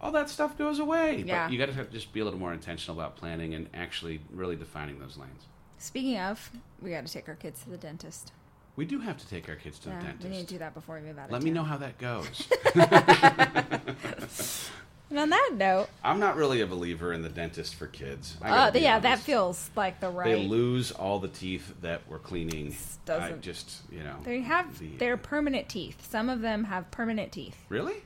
[0.00, 1.18] all that stuff goes away.
[1.18, 1.28] Mm-hmm.
[1.28, 1.44] Yeah.
[1.44, 4.56] But you got to just be a little more intentional about planning and actually really
[4.56, 5.44] defining those lanes.
[5.76, 6.50] Speaking of,
[6.80, 8.32] we got to take our kids to the dentist.
[8.76, 10.24] We do have to take our kids to yeah, the dentist.
[10.24, 11.26] we need to do that before we move out.
[11.26, 12.48] of Let me know how that goes.
[15.10, 18.36] And on that note, I'm not really a believer in the dentist for kids.
[18.40, 20.24] I uh, yeah, that feels like the right.
[20.36, 22.76] They lose all the teeth that we're cleaning.
[23.04, 24.16] Doesn't- just, you know.
[24.22, 26.08] They have the- their permanent teeth.
[26.08, 27.56] Some of them have permanent teeth.
[27.68, 28.04] Really?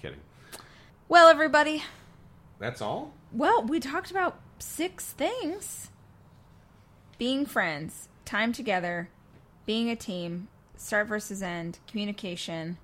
[0.00, 0.20] Kidding.
[1.08, 1.84] Well, everybody,
[2.58, 3.12] That's all?
[3.30, 5.90] well, we talked about six things
[7.18, 9.10] being friends, time together,
[9.66, 12.78] being a team, start versus end, communication.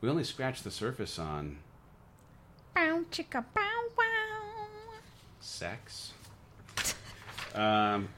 [0.00, 1.58] We only scratched the surface on
[2.76, 4.98] Bow, chicka, bow, wow.
[5.40, 6.12] sex.
[7.54, 8.10] Um,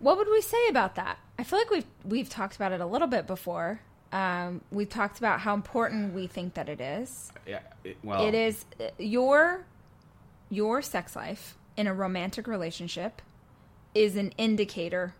[0.00, 1.20] What would we say about that?
[1.38, 3.78] I feel like we've we've talked about it a little bit before.
[4.10, 7.30] Um, we've talked about how important we think that it is.
[7.46, 9.64] yeah, it, well, It is uh, your
[10.50, 13.22] your sex life in a romantic relationship
[13.94, 15.14] is an indicator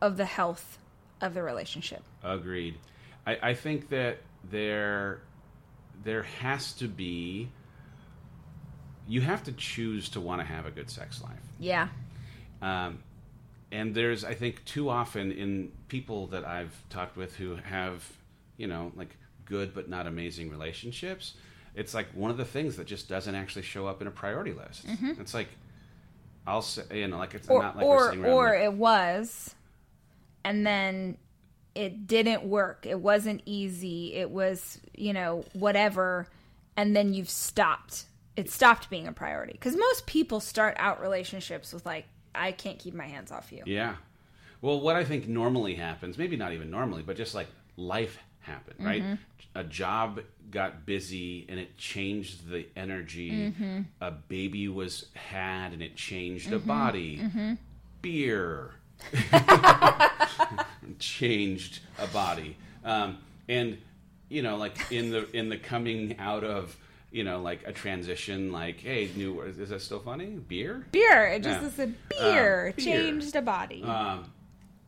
[0.00, 0.78] of the health
[1.20, 2.02] of the relationship.
[2.24, 2.76] Agreed.
[3.24, 4.18] I, I think that
[4.50, 5.20] there
[6.04, 7.48] there has to be
[9.06, 11.32] you have to choose to want to have a good sex life.
[11.58, 11.88] Yeah.
[12.62, 13.00] Um,
[13.70, 18.02] and there's, I think, too often in people that I've talked with who have,
[18.56, 19.14] you know, like
[19.44, 21.34] good but not amazing relationships,
[21.74, 24.52] it's like one of the things that just doesn't actually show up in a priority
[24.52, 24.86] list.
[25.20, 25.48] It's like,
[26.46, 29.54] I'll say, you know, like it's Or not like or or like- it was
[30.44, 31.16] and then
[31.74, 32.86] it didn't work.
[32.88, 34.14] It wasn't easy.
[34.14, 36.26] It was, you know, whatever
[36.76, 38.04] and then you've stopped.
[38.36, 42.78] It stopped being a priority cuz most people start out relationships with like I can't
[42.78, 43.62] keep my hands off you.
[43.66, 43.96] Yeah.
[44.60, 48.84] Well, what I think normally happens, maybe not even normally, but just like life happened,
[48.84, 49.02] right?
[49.02, 49.14] Mm-hmm.
[49.56, 50.20] A job
[50.50, 53.30] got busy and it changed the energy.
[53.30, 53.80] Mm-hmm.
[54.00, 56.54] A baby was had and it changed Mm-hmm.
[56.56, 57.22] a body.
[58.02, 58.72] Beer
[60.98, 62.56] changed a body.
[62.84, 63.18] Um,
[63.48, 63.78] and
[64.28, 66.76] you know, like in the in the coming out of
[67.10, 70.26] you know, like a transition, like, hey, new, is that still funny?
[70.48, 70.84] Beer?
[70.90, 71.28] Beer.
[71.28, 71.68] It just Yeah.
[71.68, 72.66] is a beer.
[72.68, 72.84] Um, beer.
[72.84, 73.84] Changed a body.
[73.84, 74.32] Um,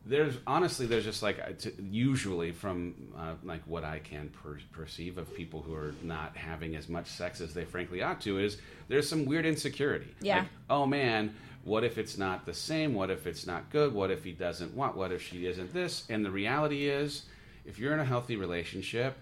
[0.05, 1.53] there's honestly, there's just like, uh,
[1.89, 6.75] usually from uh, like what I can per- perceive of people who are not having
[6.75, 8.57] as much sex as they frankly ought to, is
[8.89, 10.13] there's some weird insecurity.
[10.19, 10.39] Yeah.
[10.39, 11.33] Like, oh man,
[11.67, 12.93] what if it's not the same?
[12.93, 13.93] What if it's not good?
[13.93, 14.95] What if he doesn't want?
[14.95, 16.05] What if she isn't this?
[16.09, 17.23] And the reality is,
[17.65, 19.17] if you're in a healthy relationship,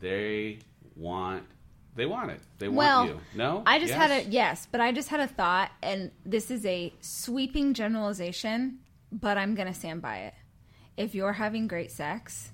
[0.00, 0.58] they
[0.96, 1.44] want
[1.94, 2.40] they want it.
[2.58, 3.20] They want well, you.
[3.36, 4.26] No, I just had a Yes?
[4.30, 8.80] yes, but I just had a thought, and this is a sweeping generalization,
[9.12, 10.34] but I'm gonna stand by it.
[10.96, 12.50] If you're having great sex,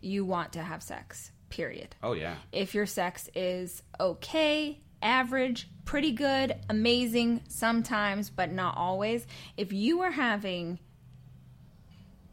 [0.00, 1.32] you want to have sex.
[1.48, 1.96] Period.
[2.04, 2.36] Oh yeah.
[2.52, 9.26] If your sex is okay, average, pretty good, amazing, sometimes, but not always.
[9.56, 10.78] If you are having,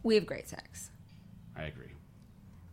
[0.04, 0.92] we have great sex.
[1.56, 1.92] I agree.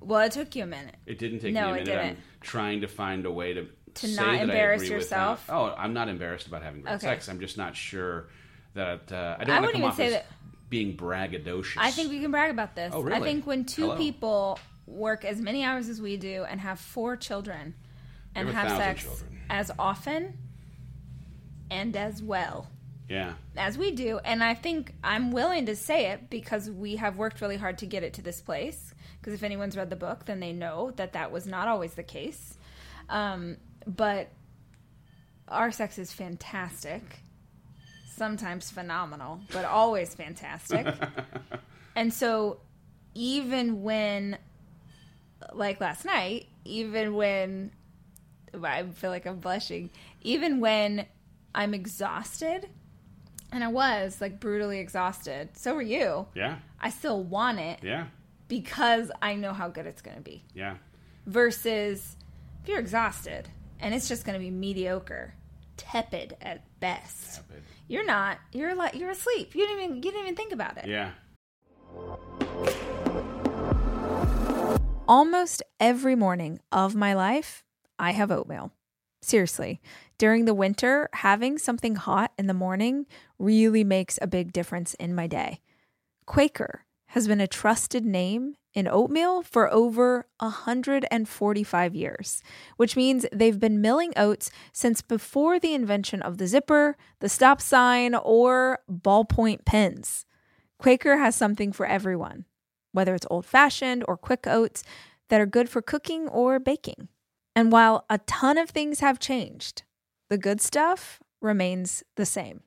[0.01, 0.97] Well, it took you a minute.
[1.07, 2.01] It didn't take No, me a it minute.
[2.01, 2.19] I'm didn't.
[2.41, 5.45] trying to find a way to To say not embarrass yourself?
[5.49, 7.07] Oh, I'm not embarrassed about having great Okay.
[7.07, 7.29] sex.
[7.29, 8.29] I'm just not sure
[8.75, 10.27] that uh, I don't I want to come even off say as that-
[10.71, 11.77] being braggadocious.
[11.79, 12.93] I think we can brag about this.
[12.95, 13.17] Oh, really?
[13.19, 13.97] I think when two Hello.
[13.97, 17.75] people work as many hours as we do and have four children
[18.35, 19.41] and have have sex children.
[19.51, 20.39] as often
[21.71, 22.69] and as well
[23.09, 23.35] Yeah.
[23.57, 27.41] as we do, and I think I'm willing to say it because we have worked
[27.41, 28.95] really hard to get it to this place.
[29.21, 32.03] Because if anyone's read the book, then they know that that was not always the
[32.03, 32.57] case.
[33.11, 34.31] Um, but
[35.49, 37.03] our sex is fantastic,
[38.15, 40.87] sometimes phenomenal, but always fantastic.
[41.97, 42.61] and so,
[43.15, 44.39] even when,
[45.53, 47.73] like last night, even when
[48.63, 49.91] I feel like I'm blushing,
[50.23, 51.05] even when
[51.55, 52.69] I'm exhausted,
[53.53, 56.27] and I was like brutally exhausted, so were you.
[56.35, 56.59] Yeah.
[56.81, 58.07] I still want it Yeah.
[58.49, 60.45] because I know how good it's going to be.
[60.55, 60.77] Yeah.
[61.27, 62.17] Versus
[62.63, 63.49] if you're exhausted
[63.81, 65.35] and it's just going to be mediocre,
[65.77, 67.37] tepid at best.
[67.37, 67.63] Tepid.
[67.89, 68.39] You're not.
[68.53, 69.55] You're like you're asleep.
[69.55, 70.87] You didn't even you didn't even think about it.
[70.87, 71.11] Yeah.
[75.09, 77.65] Almost every morning of my life,
[77.99, 78.71] I have oatmeal.
[79.23, 79.81] Seriously,
[80.21, 83.07] during the winter, having something hot in the morning
[83.39, 85.63] really makes a big difference in my day.
[86.27, 92.43] Quaker has been a trusted name in oatmeal for over 145 years,
[92.77, 97.63] which means they've been milling oats since before the invention of the zipper, the stop
[97.63, 100.27] sign, or ballpoint pens.
[100.79, 102.45] Quaker has something for everyone,
[102.93, 104.85] whether it's old fashioned or quick oats
[105.31, 107.09] that are good for cooking or baking.
[107.57, 109.85] And while a ton of things have changed,
[110.31, 112.63] the good stuff remains the same.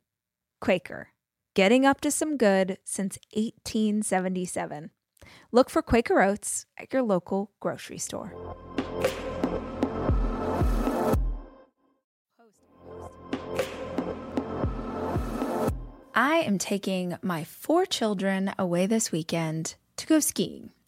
[0.60, 1.08] Quaker,
[1.56, 4.92] getting up to some good since 1877.
[5.52, 8.34] Look for Quaker Oats at your local grocery store.
[16.14, 20.72] I am taking my four children away this weekend to go skiing.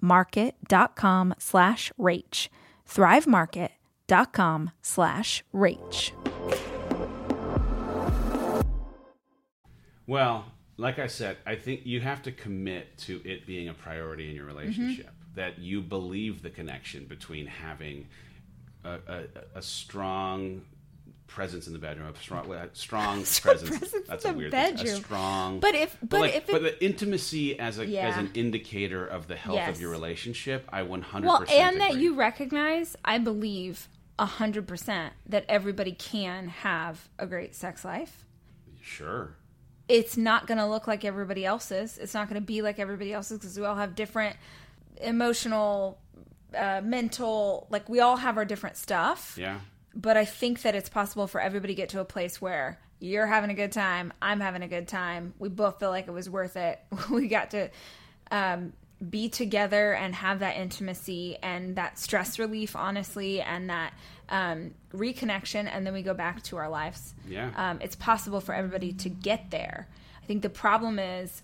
[0.00, 2.48] market.com slash rach.
[2.88, 6.12] thrivemarket.com slash rach.
[10.06, 10.46] Well,
[10.78, 14.34] like I said, I think you have to commit to it being a priority in
[14.34, 15.06] your relationship.
[15.06, 15.14] Mm-hmm.
[15.34, 18.08] That you believe the connection between having
[18.82, 19.24] a, a,
[19.56, 20.62] a strong
[21.28, 23.78] presence in the bedroom, a strong, a strong presence.
[23.78, 24.08] presence.
[24.08, 24.86] That's a weird bedroom.
[24.86, 24.94] thing.
[24.94, 28.08] A strong, but if but, but like, if it, but the intimacy as a yeah.
[28.08, 29.76] as an indicator of the health yes.
[29.76, 31.88] of your relationship, I one hundred well, and agree.
[31.88, 38.24] that you recognize, I believe hundred percent that everybody can have a great sex life.
[38.82, 39.36] Sure.
[39.86, 41.96] It's not going to look like everybody else's.
[41.98, 44.36] It's not going to be like everybody else's because we all have different
[45.00, 45.98] emotional,
[46.54, 47.66] uh, mental.
[47.70, 49.36] Like we all have our different stuff.
[49.40, 49.60] Yeah
[49.98, 53.26] but I think that it's possible for everybody to get to a place where you're
[53.26, 55.34] having a good time, I'm having a good time.
[55.38, 56.80] We both feel like it was worth it.
[57.10, 57.70] We got to
[58.30, 58.72] um,
[59.10, 63.92] be together and have that intimacy and that stress relief, honestly, and that
[64.28, 67.14] um, reconnection, and then we go back to our lives.
[67.26, 69.88] Yeah, um, it's possible for everybody to get there.
[70.22, 71.42] I think the problem is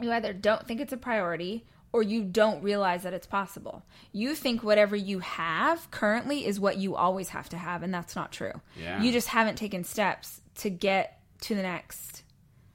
[0.00, 1.64] you either don't think it's a priority
[1.96, 3.82] or you don't realize that it's possible.
[4.12, 8.14] You think whatever you have currently is what you always have to have, and that's
[8.14, 8.52] not true.
[8.78, 9.02] Yeah.
[9.02, 12.22] You just haven't taken steps to get to the next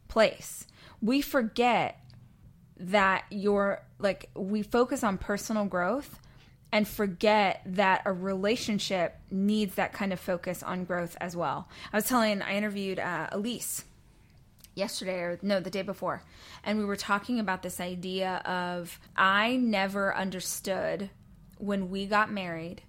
[0.07, 0.65] place.
[1.03, 1.99] We forget
[2.77, 6.19] that you're like, we focus on personal growth
[6.71, 11.69] and forget that a relationship needs that kind of focus on growth as well.
[11.93, 13.83] I was telling, I interviewed uh, Elise
[14.75, 16.23] yesterday or no the day before
[16.63, 21.09] and we were talking about this idea of i never understood
[21.57, 22.81] when we got married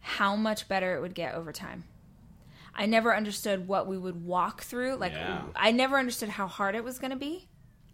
[0.00, 1.84] how much better it would get over time
[2.74, 5.42] i never understood what we would walk through like Yeah.
[5.54, 7.46] i never understood how hard it was going to be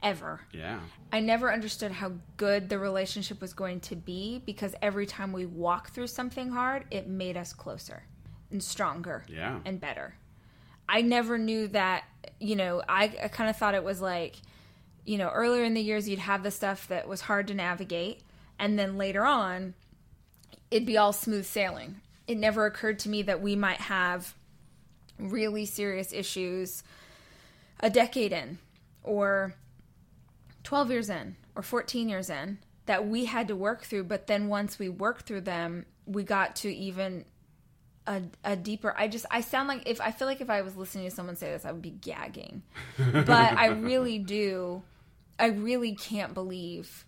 [0.03, 0.81] ever yeah,
[1.13, 5.47] i never understood how good the relationship was going to be because every time we
[5.47, 8.05] walked through something hard it made us closer
[8.51, 9.59] and stronger yeah.
[9.65, 10.15] and better.
[10.95, 12.05] I never knew that,
[12.39, 14.37] you know, I, I kind of thought it was like,
[15.05, 18.21] you know, earlier in the years you'd have the stuff that was hard to navigate,
[18.61, 19.75] and then later on
[20.71, 22.01] it'd be all smooth sailing.
[22.29, 24.37] It never occurred to me that we might have
[25.19, 26.85] really serious issues
[27.81, 28.59] a decade in,
[29.03, 29.57] or
[30.63, 34.05] 12 years in, or 14 years in that we had to work through.
[34.05, 37.25] But then once we worked through them, we got to even
[38.07, 40.77] a, a deeper i just i sound like if i feel like if i was
[40.77, 42.63] listening to someone say this i would be gagging
[42.99, 44.83] but i really do
[45.39, 47.07] i really can't believe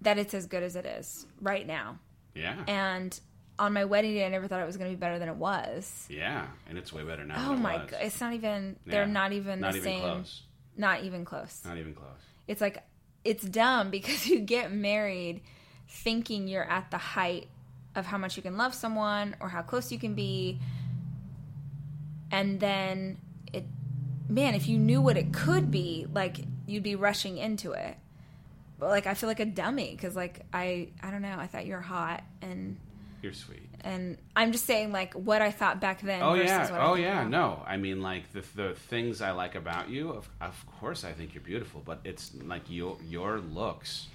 [0.00, 1.98] that it's as good as it is right now
[2.34, 3.20] yeah, and
[3.58, 5.36] on my wedding day i never thought it was going to be better than it
[5.36, 7.50] was yeah, and it's way better now.
[7.50, 7.90] oh it my was.
[7.90, 10.42] god it's not even they're not even Not the even same close.
[10.76, 12.08] not even close Not even close.
[12.48, 12.82] it's like
[13.24, 15.42] it's dumb because you get married
[15.88, 17.48] thinking you're at the height
[17.94, 20.58] of how much you can love someone or how close you can be
[22.30, 23.18] and then
[23.52, 23.64] it
[24.28, 27.96] man, if you knew what it could be, like you'd be rushing into it.
[28.78, 31.36] But like I feel like a dummy because like I I don't know.
[31.38, 32.78] I thought you were hot and
[33.20, 33.68] You're sweet.
[33.82, 36.22] and I'm just saying like what I thought back then.
[36.22, 37.22] Oh versus yeah, What oh yeah.
[37.24, 37.28] now.
[37.28, 40.10] No, I mean like the the things I like about you.
[40.10, 44.08] Of, of course, I think you're beautiful, but it's like your your looks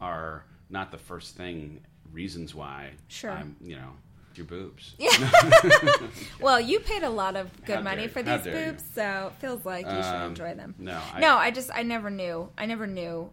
[0.00, 1.80] are not the first thing.
[2.12, 3.30] Reasons why Sure.
[3.30, 3.90] I'm you know
[4.34, 4.94] your boobs.
[6.40, 8.72] Well, you paid a lot of good How money for these dare you.
[8.72, 10.74] boobs, so it feels like you should Um, enjoy them.
[10.78, 12.50] no, I- no, I just I never knew.
[12.56, 13.30] I never knew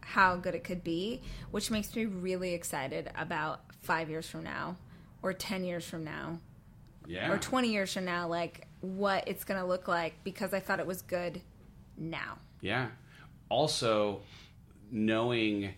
[0.00, 1.20] how good it could be,
[1.50, 4.76] which makes me really excited about five years from now,
[5.22, 6.38] or ten years from now,
[7.06, 7.30] Yeah.
[7.30, 10.86] or twenty years from now, like what it's gonna look like because I thought it
[10.86, 11.42] was good
[11.96, 12.38] now.
[12.60, 12.88] Yeah.
[13.48, 14.22] Also,
[14.90, 15.74] knowing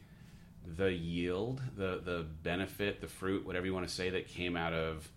[0.76, 4.72] the yield, the the benefit, the fruit, whatever you want to say, that came out
[4.72, 5.08] of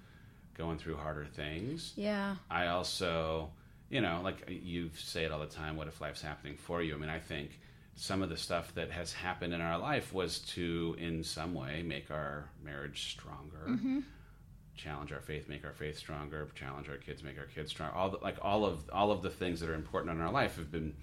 [0.57, 1.93] going through harder things.
[1.95, 2.35] Yeah.
[2.49, 3.49] I also,
[3.89, 5.75] you know, like uh, you say it all the time.
[5.75, 6.95] What if life's happening for you?
[6.95, 7.59] I mean, I think
[7.95, 11.83] some of the stuff that has happened in our life was to, in some way,
[11.83, 13.65] make our marriage stronger.
[13.67, 13.99] Mm-hmm.
[14.75, 16.47] Challenge our faith, make our faith stronger.
[16.55, 17.95] Challenge our kids, make our kids stronger.
[17.95, 20.55] All the, like all of all of the things that are important in our life
[20.55, 20.93] have been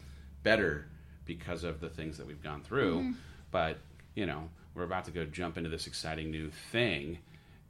[0.43, 0.87] better
[1.25, 3.01] because of the things that we've gone through.
[3.01, 3.13] Mm-hmm.
[3.51, 3.79] But
[4.19, 7.19] you know, we're about to go jump into this exciting new thing,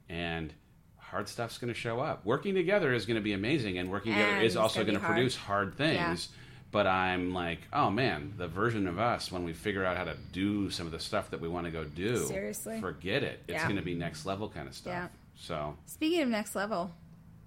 [0.09, 0.51] and
[0.97, 2.25] hard stuff's going to show up.
[2.25, 5.05] Working together is going to be amazing, and working together is also gonna going to
[5.07, 6.29] produce hard things.
[6.71, 10.15] But I'm like, oh man, the version of us when we figure out how to
[10.33, 12.25] do some of the stuff that we want to go do.
[12.25, 12.79] Seriously?
[12.79, 13.41] forget it.
[13.47, 13.63] It's Yeah.
[13.63, 14.93] going to be next level kind of stuff.
[14.93, 15.07] Yeah.
[15.35, 16.91] So Speaking of next level,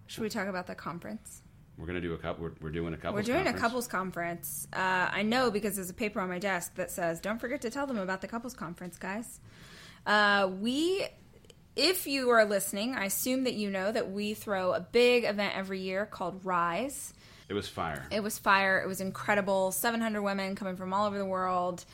[0.07, 1.41] should we talk about the conference?
[1.79, 2.45] We're to do a couple.
[2.45, 3.14] We're, we're doing a couple.
[3.14, 4.68] We're doing a couples conference.
[4.73, 7.70] Uh, I know because there's a paper on my desk that says, "Don't forget to
[7.70, 9.41] tell them about the couples conference, guys."
[10.07, 11.07] Uh, we,
[11.77, 15.57] if you are listening, I assume that you know that we throw a big event
[15.57, 17.14] every year called Rise.
[17.49, 18.07] It was fire.
[18.11, 18.81] It was fire.
[18.81, 19.73] It was incredible.
[19.73, 21.85] 700 women coming from all over the world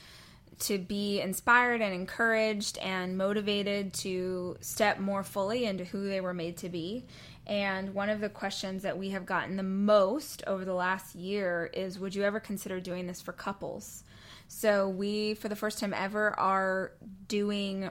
[0.59, 6.33] to be inspired and encouraged and motivated to step more fully into who they were
[6.33, 7.05] made to be.
[7.49, 11.71] And one of the questions that we have gotten the most over the last year
[11.73, 14.03] is Would you ever consider doing this for couples?
[14.47, 16.91] So, we, for the first time ever, are
[17.27, 17.89] doing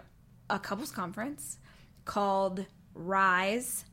[0.48, 1.58] a couples conference
[2.04, 3.84] called Rise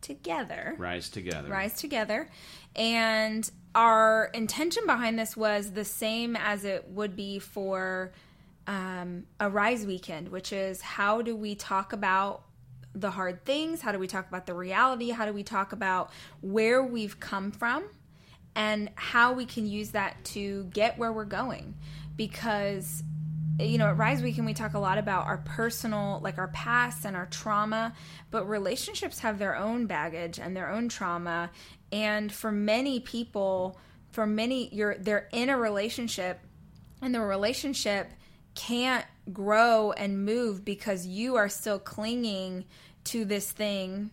[0.00, 0.76] Together.
[0.78, 1.48] Rise together.
[1.48, 2.30] Rise Together.
[2.76, 8.12] And our intention behind this was the same as it would be for
[8.68, 12.44] um, a Rise weekend, which is how do we talk about
[13.00, 13.80] the hard things?
[13.80, 15.10] How do we talk about the reality?
[15.10, 17.84] How do we talk about where we've come from
[18.54, 21.74] and how we can use that to get where we're going?
[22.16, 23.02] Because
[23.60, 27.04] you know, at Rise Weekend, we talk a lot about our personal, like our past
[27.04, 27.92] and our trauma,
[28.30, 31.50] but relationships have their own baggage and their own trauma.
[31.90, 33.76] And for many people,
[34.12, 36.40] for many, you're they're in a relationship,
[37.02, 38.12] and the relationship
[38.54, 42.64] can't grow and move because you are still clinging
[43.08, 44.10] to this thing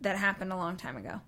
[0.00, 1.20] that happened a long time ago.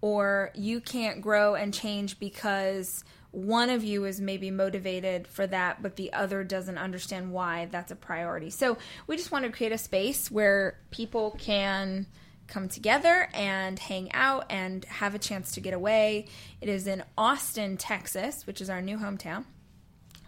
[0.00, 5.82] Or you can't grow and change because one of you is maybe motivated for that,
[5.82, 8.50] but the other doesn't understand why that's a priority.
[8.50, 12.06] So we just want to create a space where people can
[12.46, 16.26] come together and hang out and have a chance to get away.
[16.60, 19.44] It is in Austin, Texas, which is our new hometown.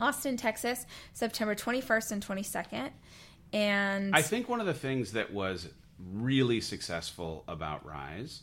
[0.01, 2.91] Austin, Texas, September 21st and 22nd.
[3.53, 5.69] And I think one of the things that was
[5.99, 8.43] really successful about Rise,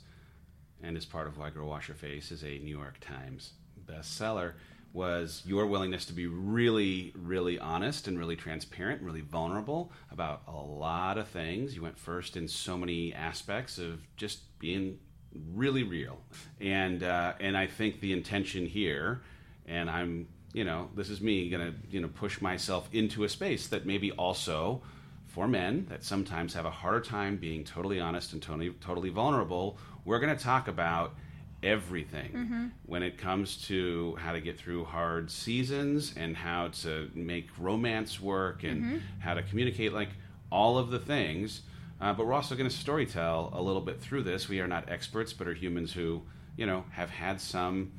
[0.82, 3.54] and is part of why Girl Wash Your Face is a New York Times
[3.86, 4.54] bestseller,
[4.94, 10.56] was your willingness to be really, really honest and really transparent, really vulnerable about a
[10.56, 11.76] lot of things.
[11.76, 14.98] You went first in so many aspects of just being
[15.54, 16.22] really real,
[16.62, 19.22] and uh, and I think the intention here,
[19.66, 23.68] and I'm you know this is me gonna you know push myself into a space
[23.68, 24.82] that maybe also
[25.36, 29.78] for men that sometimes have a harder time being totally honest and totally, totally vulnerable,
[30.06, 31.14] we're going to talk about
[31.62, 32.32] everything
[32.86, 38.22] when it comes to how to get through hard seasons and how to make romance
[38.22, 40.10] work and how to communicate, like
[40.54, 41.64] all of the things.
[42.00, 44.48] Uh, but we're also going to storytell a little bit through this.
[44.48, 46.22] We are not experts, but are humans who,
[46.56, 47.92] you know, have had some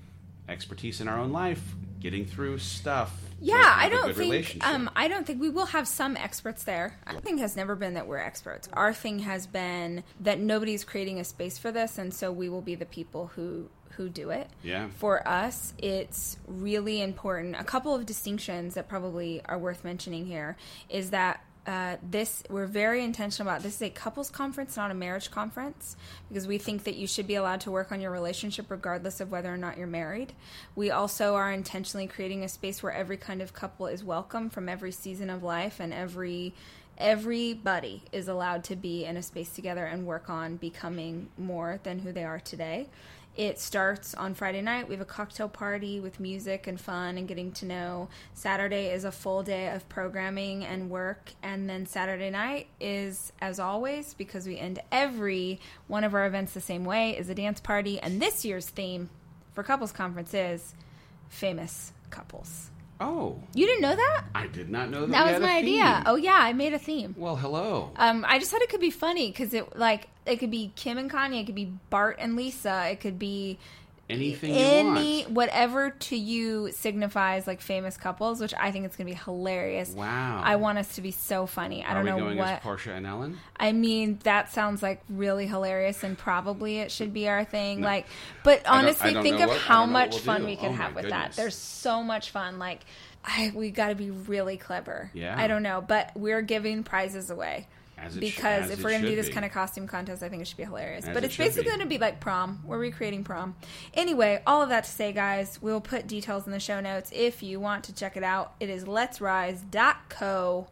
[0.49, 3.12] expertise in our own life getting through stuff.
[3.40, 6.99] Yeah, I don't think um, I don't think we will have some experts there.
[7.07, 8.68] Our thing has never been that we're experts.
[8.72, 12.62] Our thing has been that nobody's creating a space for this, and so we will
[12.62, 14.49] be the people who who do it.
[14.62, 14.88] Yeah.
[14.99, 17.57] For us, it's really important.
[17.59, 20.57] A couple of distinctions that probably are worth mentioning here
[20.88, 23.62] is that uh, this we're very intentional about.
[23.62, 25.97] This is a couples conference, not a marriage conference,
[26.29, 29.33] because we think that you should be allowed to work on your relationship regardless of
[29.33, 30.33] whether or not you're married.
[30.77, 34.69] We also are intentionally creating a space where every kind of couple is welcome from
[34.69, 36.55] every season of life and every
[36.99, 41.99] everybody is allowed to be in a space together and work on becoming more than
[41.99, 42.89] who they are today.
[43.37, 44.89] It starts on Friday night.
[44.89, 48.09] We have a cocktail party with music and fun and getting to know.
[48.32, 51.32] Saturday is a full day of programming and work.
[51.43, 56.55] And then Saturday night is, as always, because we end every one of our events
[56.55, 58.01] the same way, is a dance party.
[58.01, 59.11] And this year's theme
[59.53, 60.74] for Couples Conference is
[61.28, 62.70] famous couples.
[63.01, 64.24] Oh, You didn't know that?
[64.34, 65.11] I did not know that.
[65.11, 66.03] That was my idea.
[66.07, 67.14] Oh, yeah, I made a theme.
[67.18, 67.90] Well, hello.
[67.97, 70.97] Um, I just thought it could be funny because it like it could be Kim
[70.99, 73.59] and Kanye, it could be Bart and Lisa, it could be
[74.09, 79.11] Anything you any whatever to you signifies like famous couples, which I think it's gonna
[79.11, 79.90] be hilarious.
[79.90, 80.40] Wow.
[80.44, 81.82] I want us to be so funny.
[81.82, 82.48] I Are don't we know going what.
[82.48, 83.38] as Portia and Ellen?
[83.57, 87.80] I mean, that sounds like really hilarious, and probably it should be our thing.
[87.80, 88.07] Like,
[88.44, 90.46] but honestly, think of what- how don't know what much we'll fun do.
[90.46, 91.32] we could Oh have with that.
[91.32, 92.59] There's so much fun.
[92.61, 92.82] Like,
[93.24, 95.11] I we got to be really clever.
[95.14, 95.34] Yeah.
[95.36, 97.66] I don't know, but we're giving prizes away.
[98.11, 99.32] Sh- because as if we're gonna do this be.
[99.32, 101.07] kind of costume contest, I think it should be hilarious.
[101.07, 101.78] As but it it's basically be.
[101.78, 102.62] to be like prom.
[102.64, 103.57] We're recreating prom.
[103.94, 107.42] Anyway, all of that to say, guys, we'll put details in the show notes if
[107.42, 108.55] you want to check it out.
[108.61, 110.68] It is Let's letsrise.co.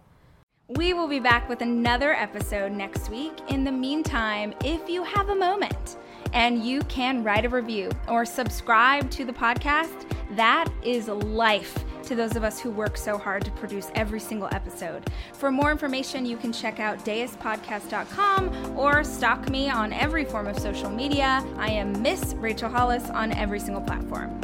[0.68, 3.32] We will be back with another episode next week.
[3.48, 5.98] In the meantime, if you have a moment
[6.32, 12.14] and you can write a review or subscribe to the podcast, that is life to
[12.14, 15.04] those of us who work so hard to produce every single episode.
[15.32, 20.58] For more information, you can check out daispodcast.com or stalk me on every form of
[20.58, 21.44] social media.
[21.56, 24.40] I am Miss Rachel Hollis on every single platform.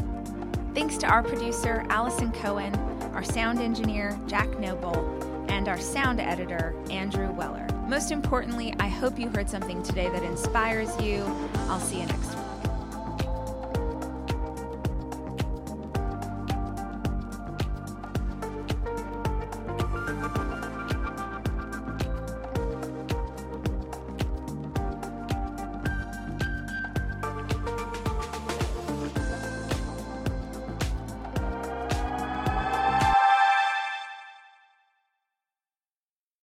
[0.74, 2.74] Thanks to our producer, Allison Cohen,
[3.14, 4.96] our sound engineer, Jack Noble,
[5.48, 7.66] and our sound editor, Andrew Weller.
[7.88, 11.24] Most importantly, I hope you heard something today that inspires you.
[11.68, 12.49] I'll see you next week.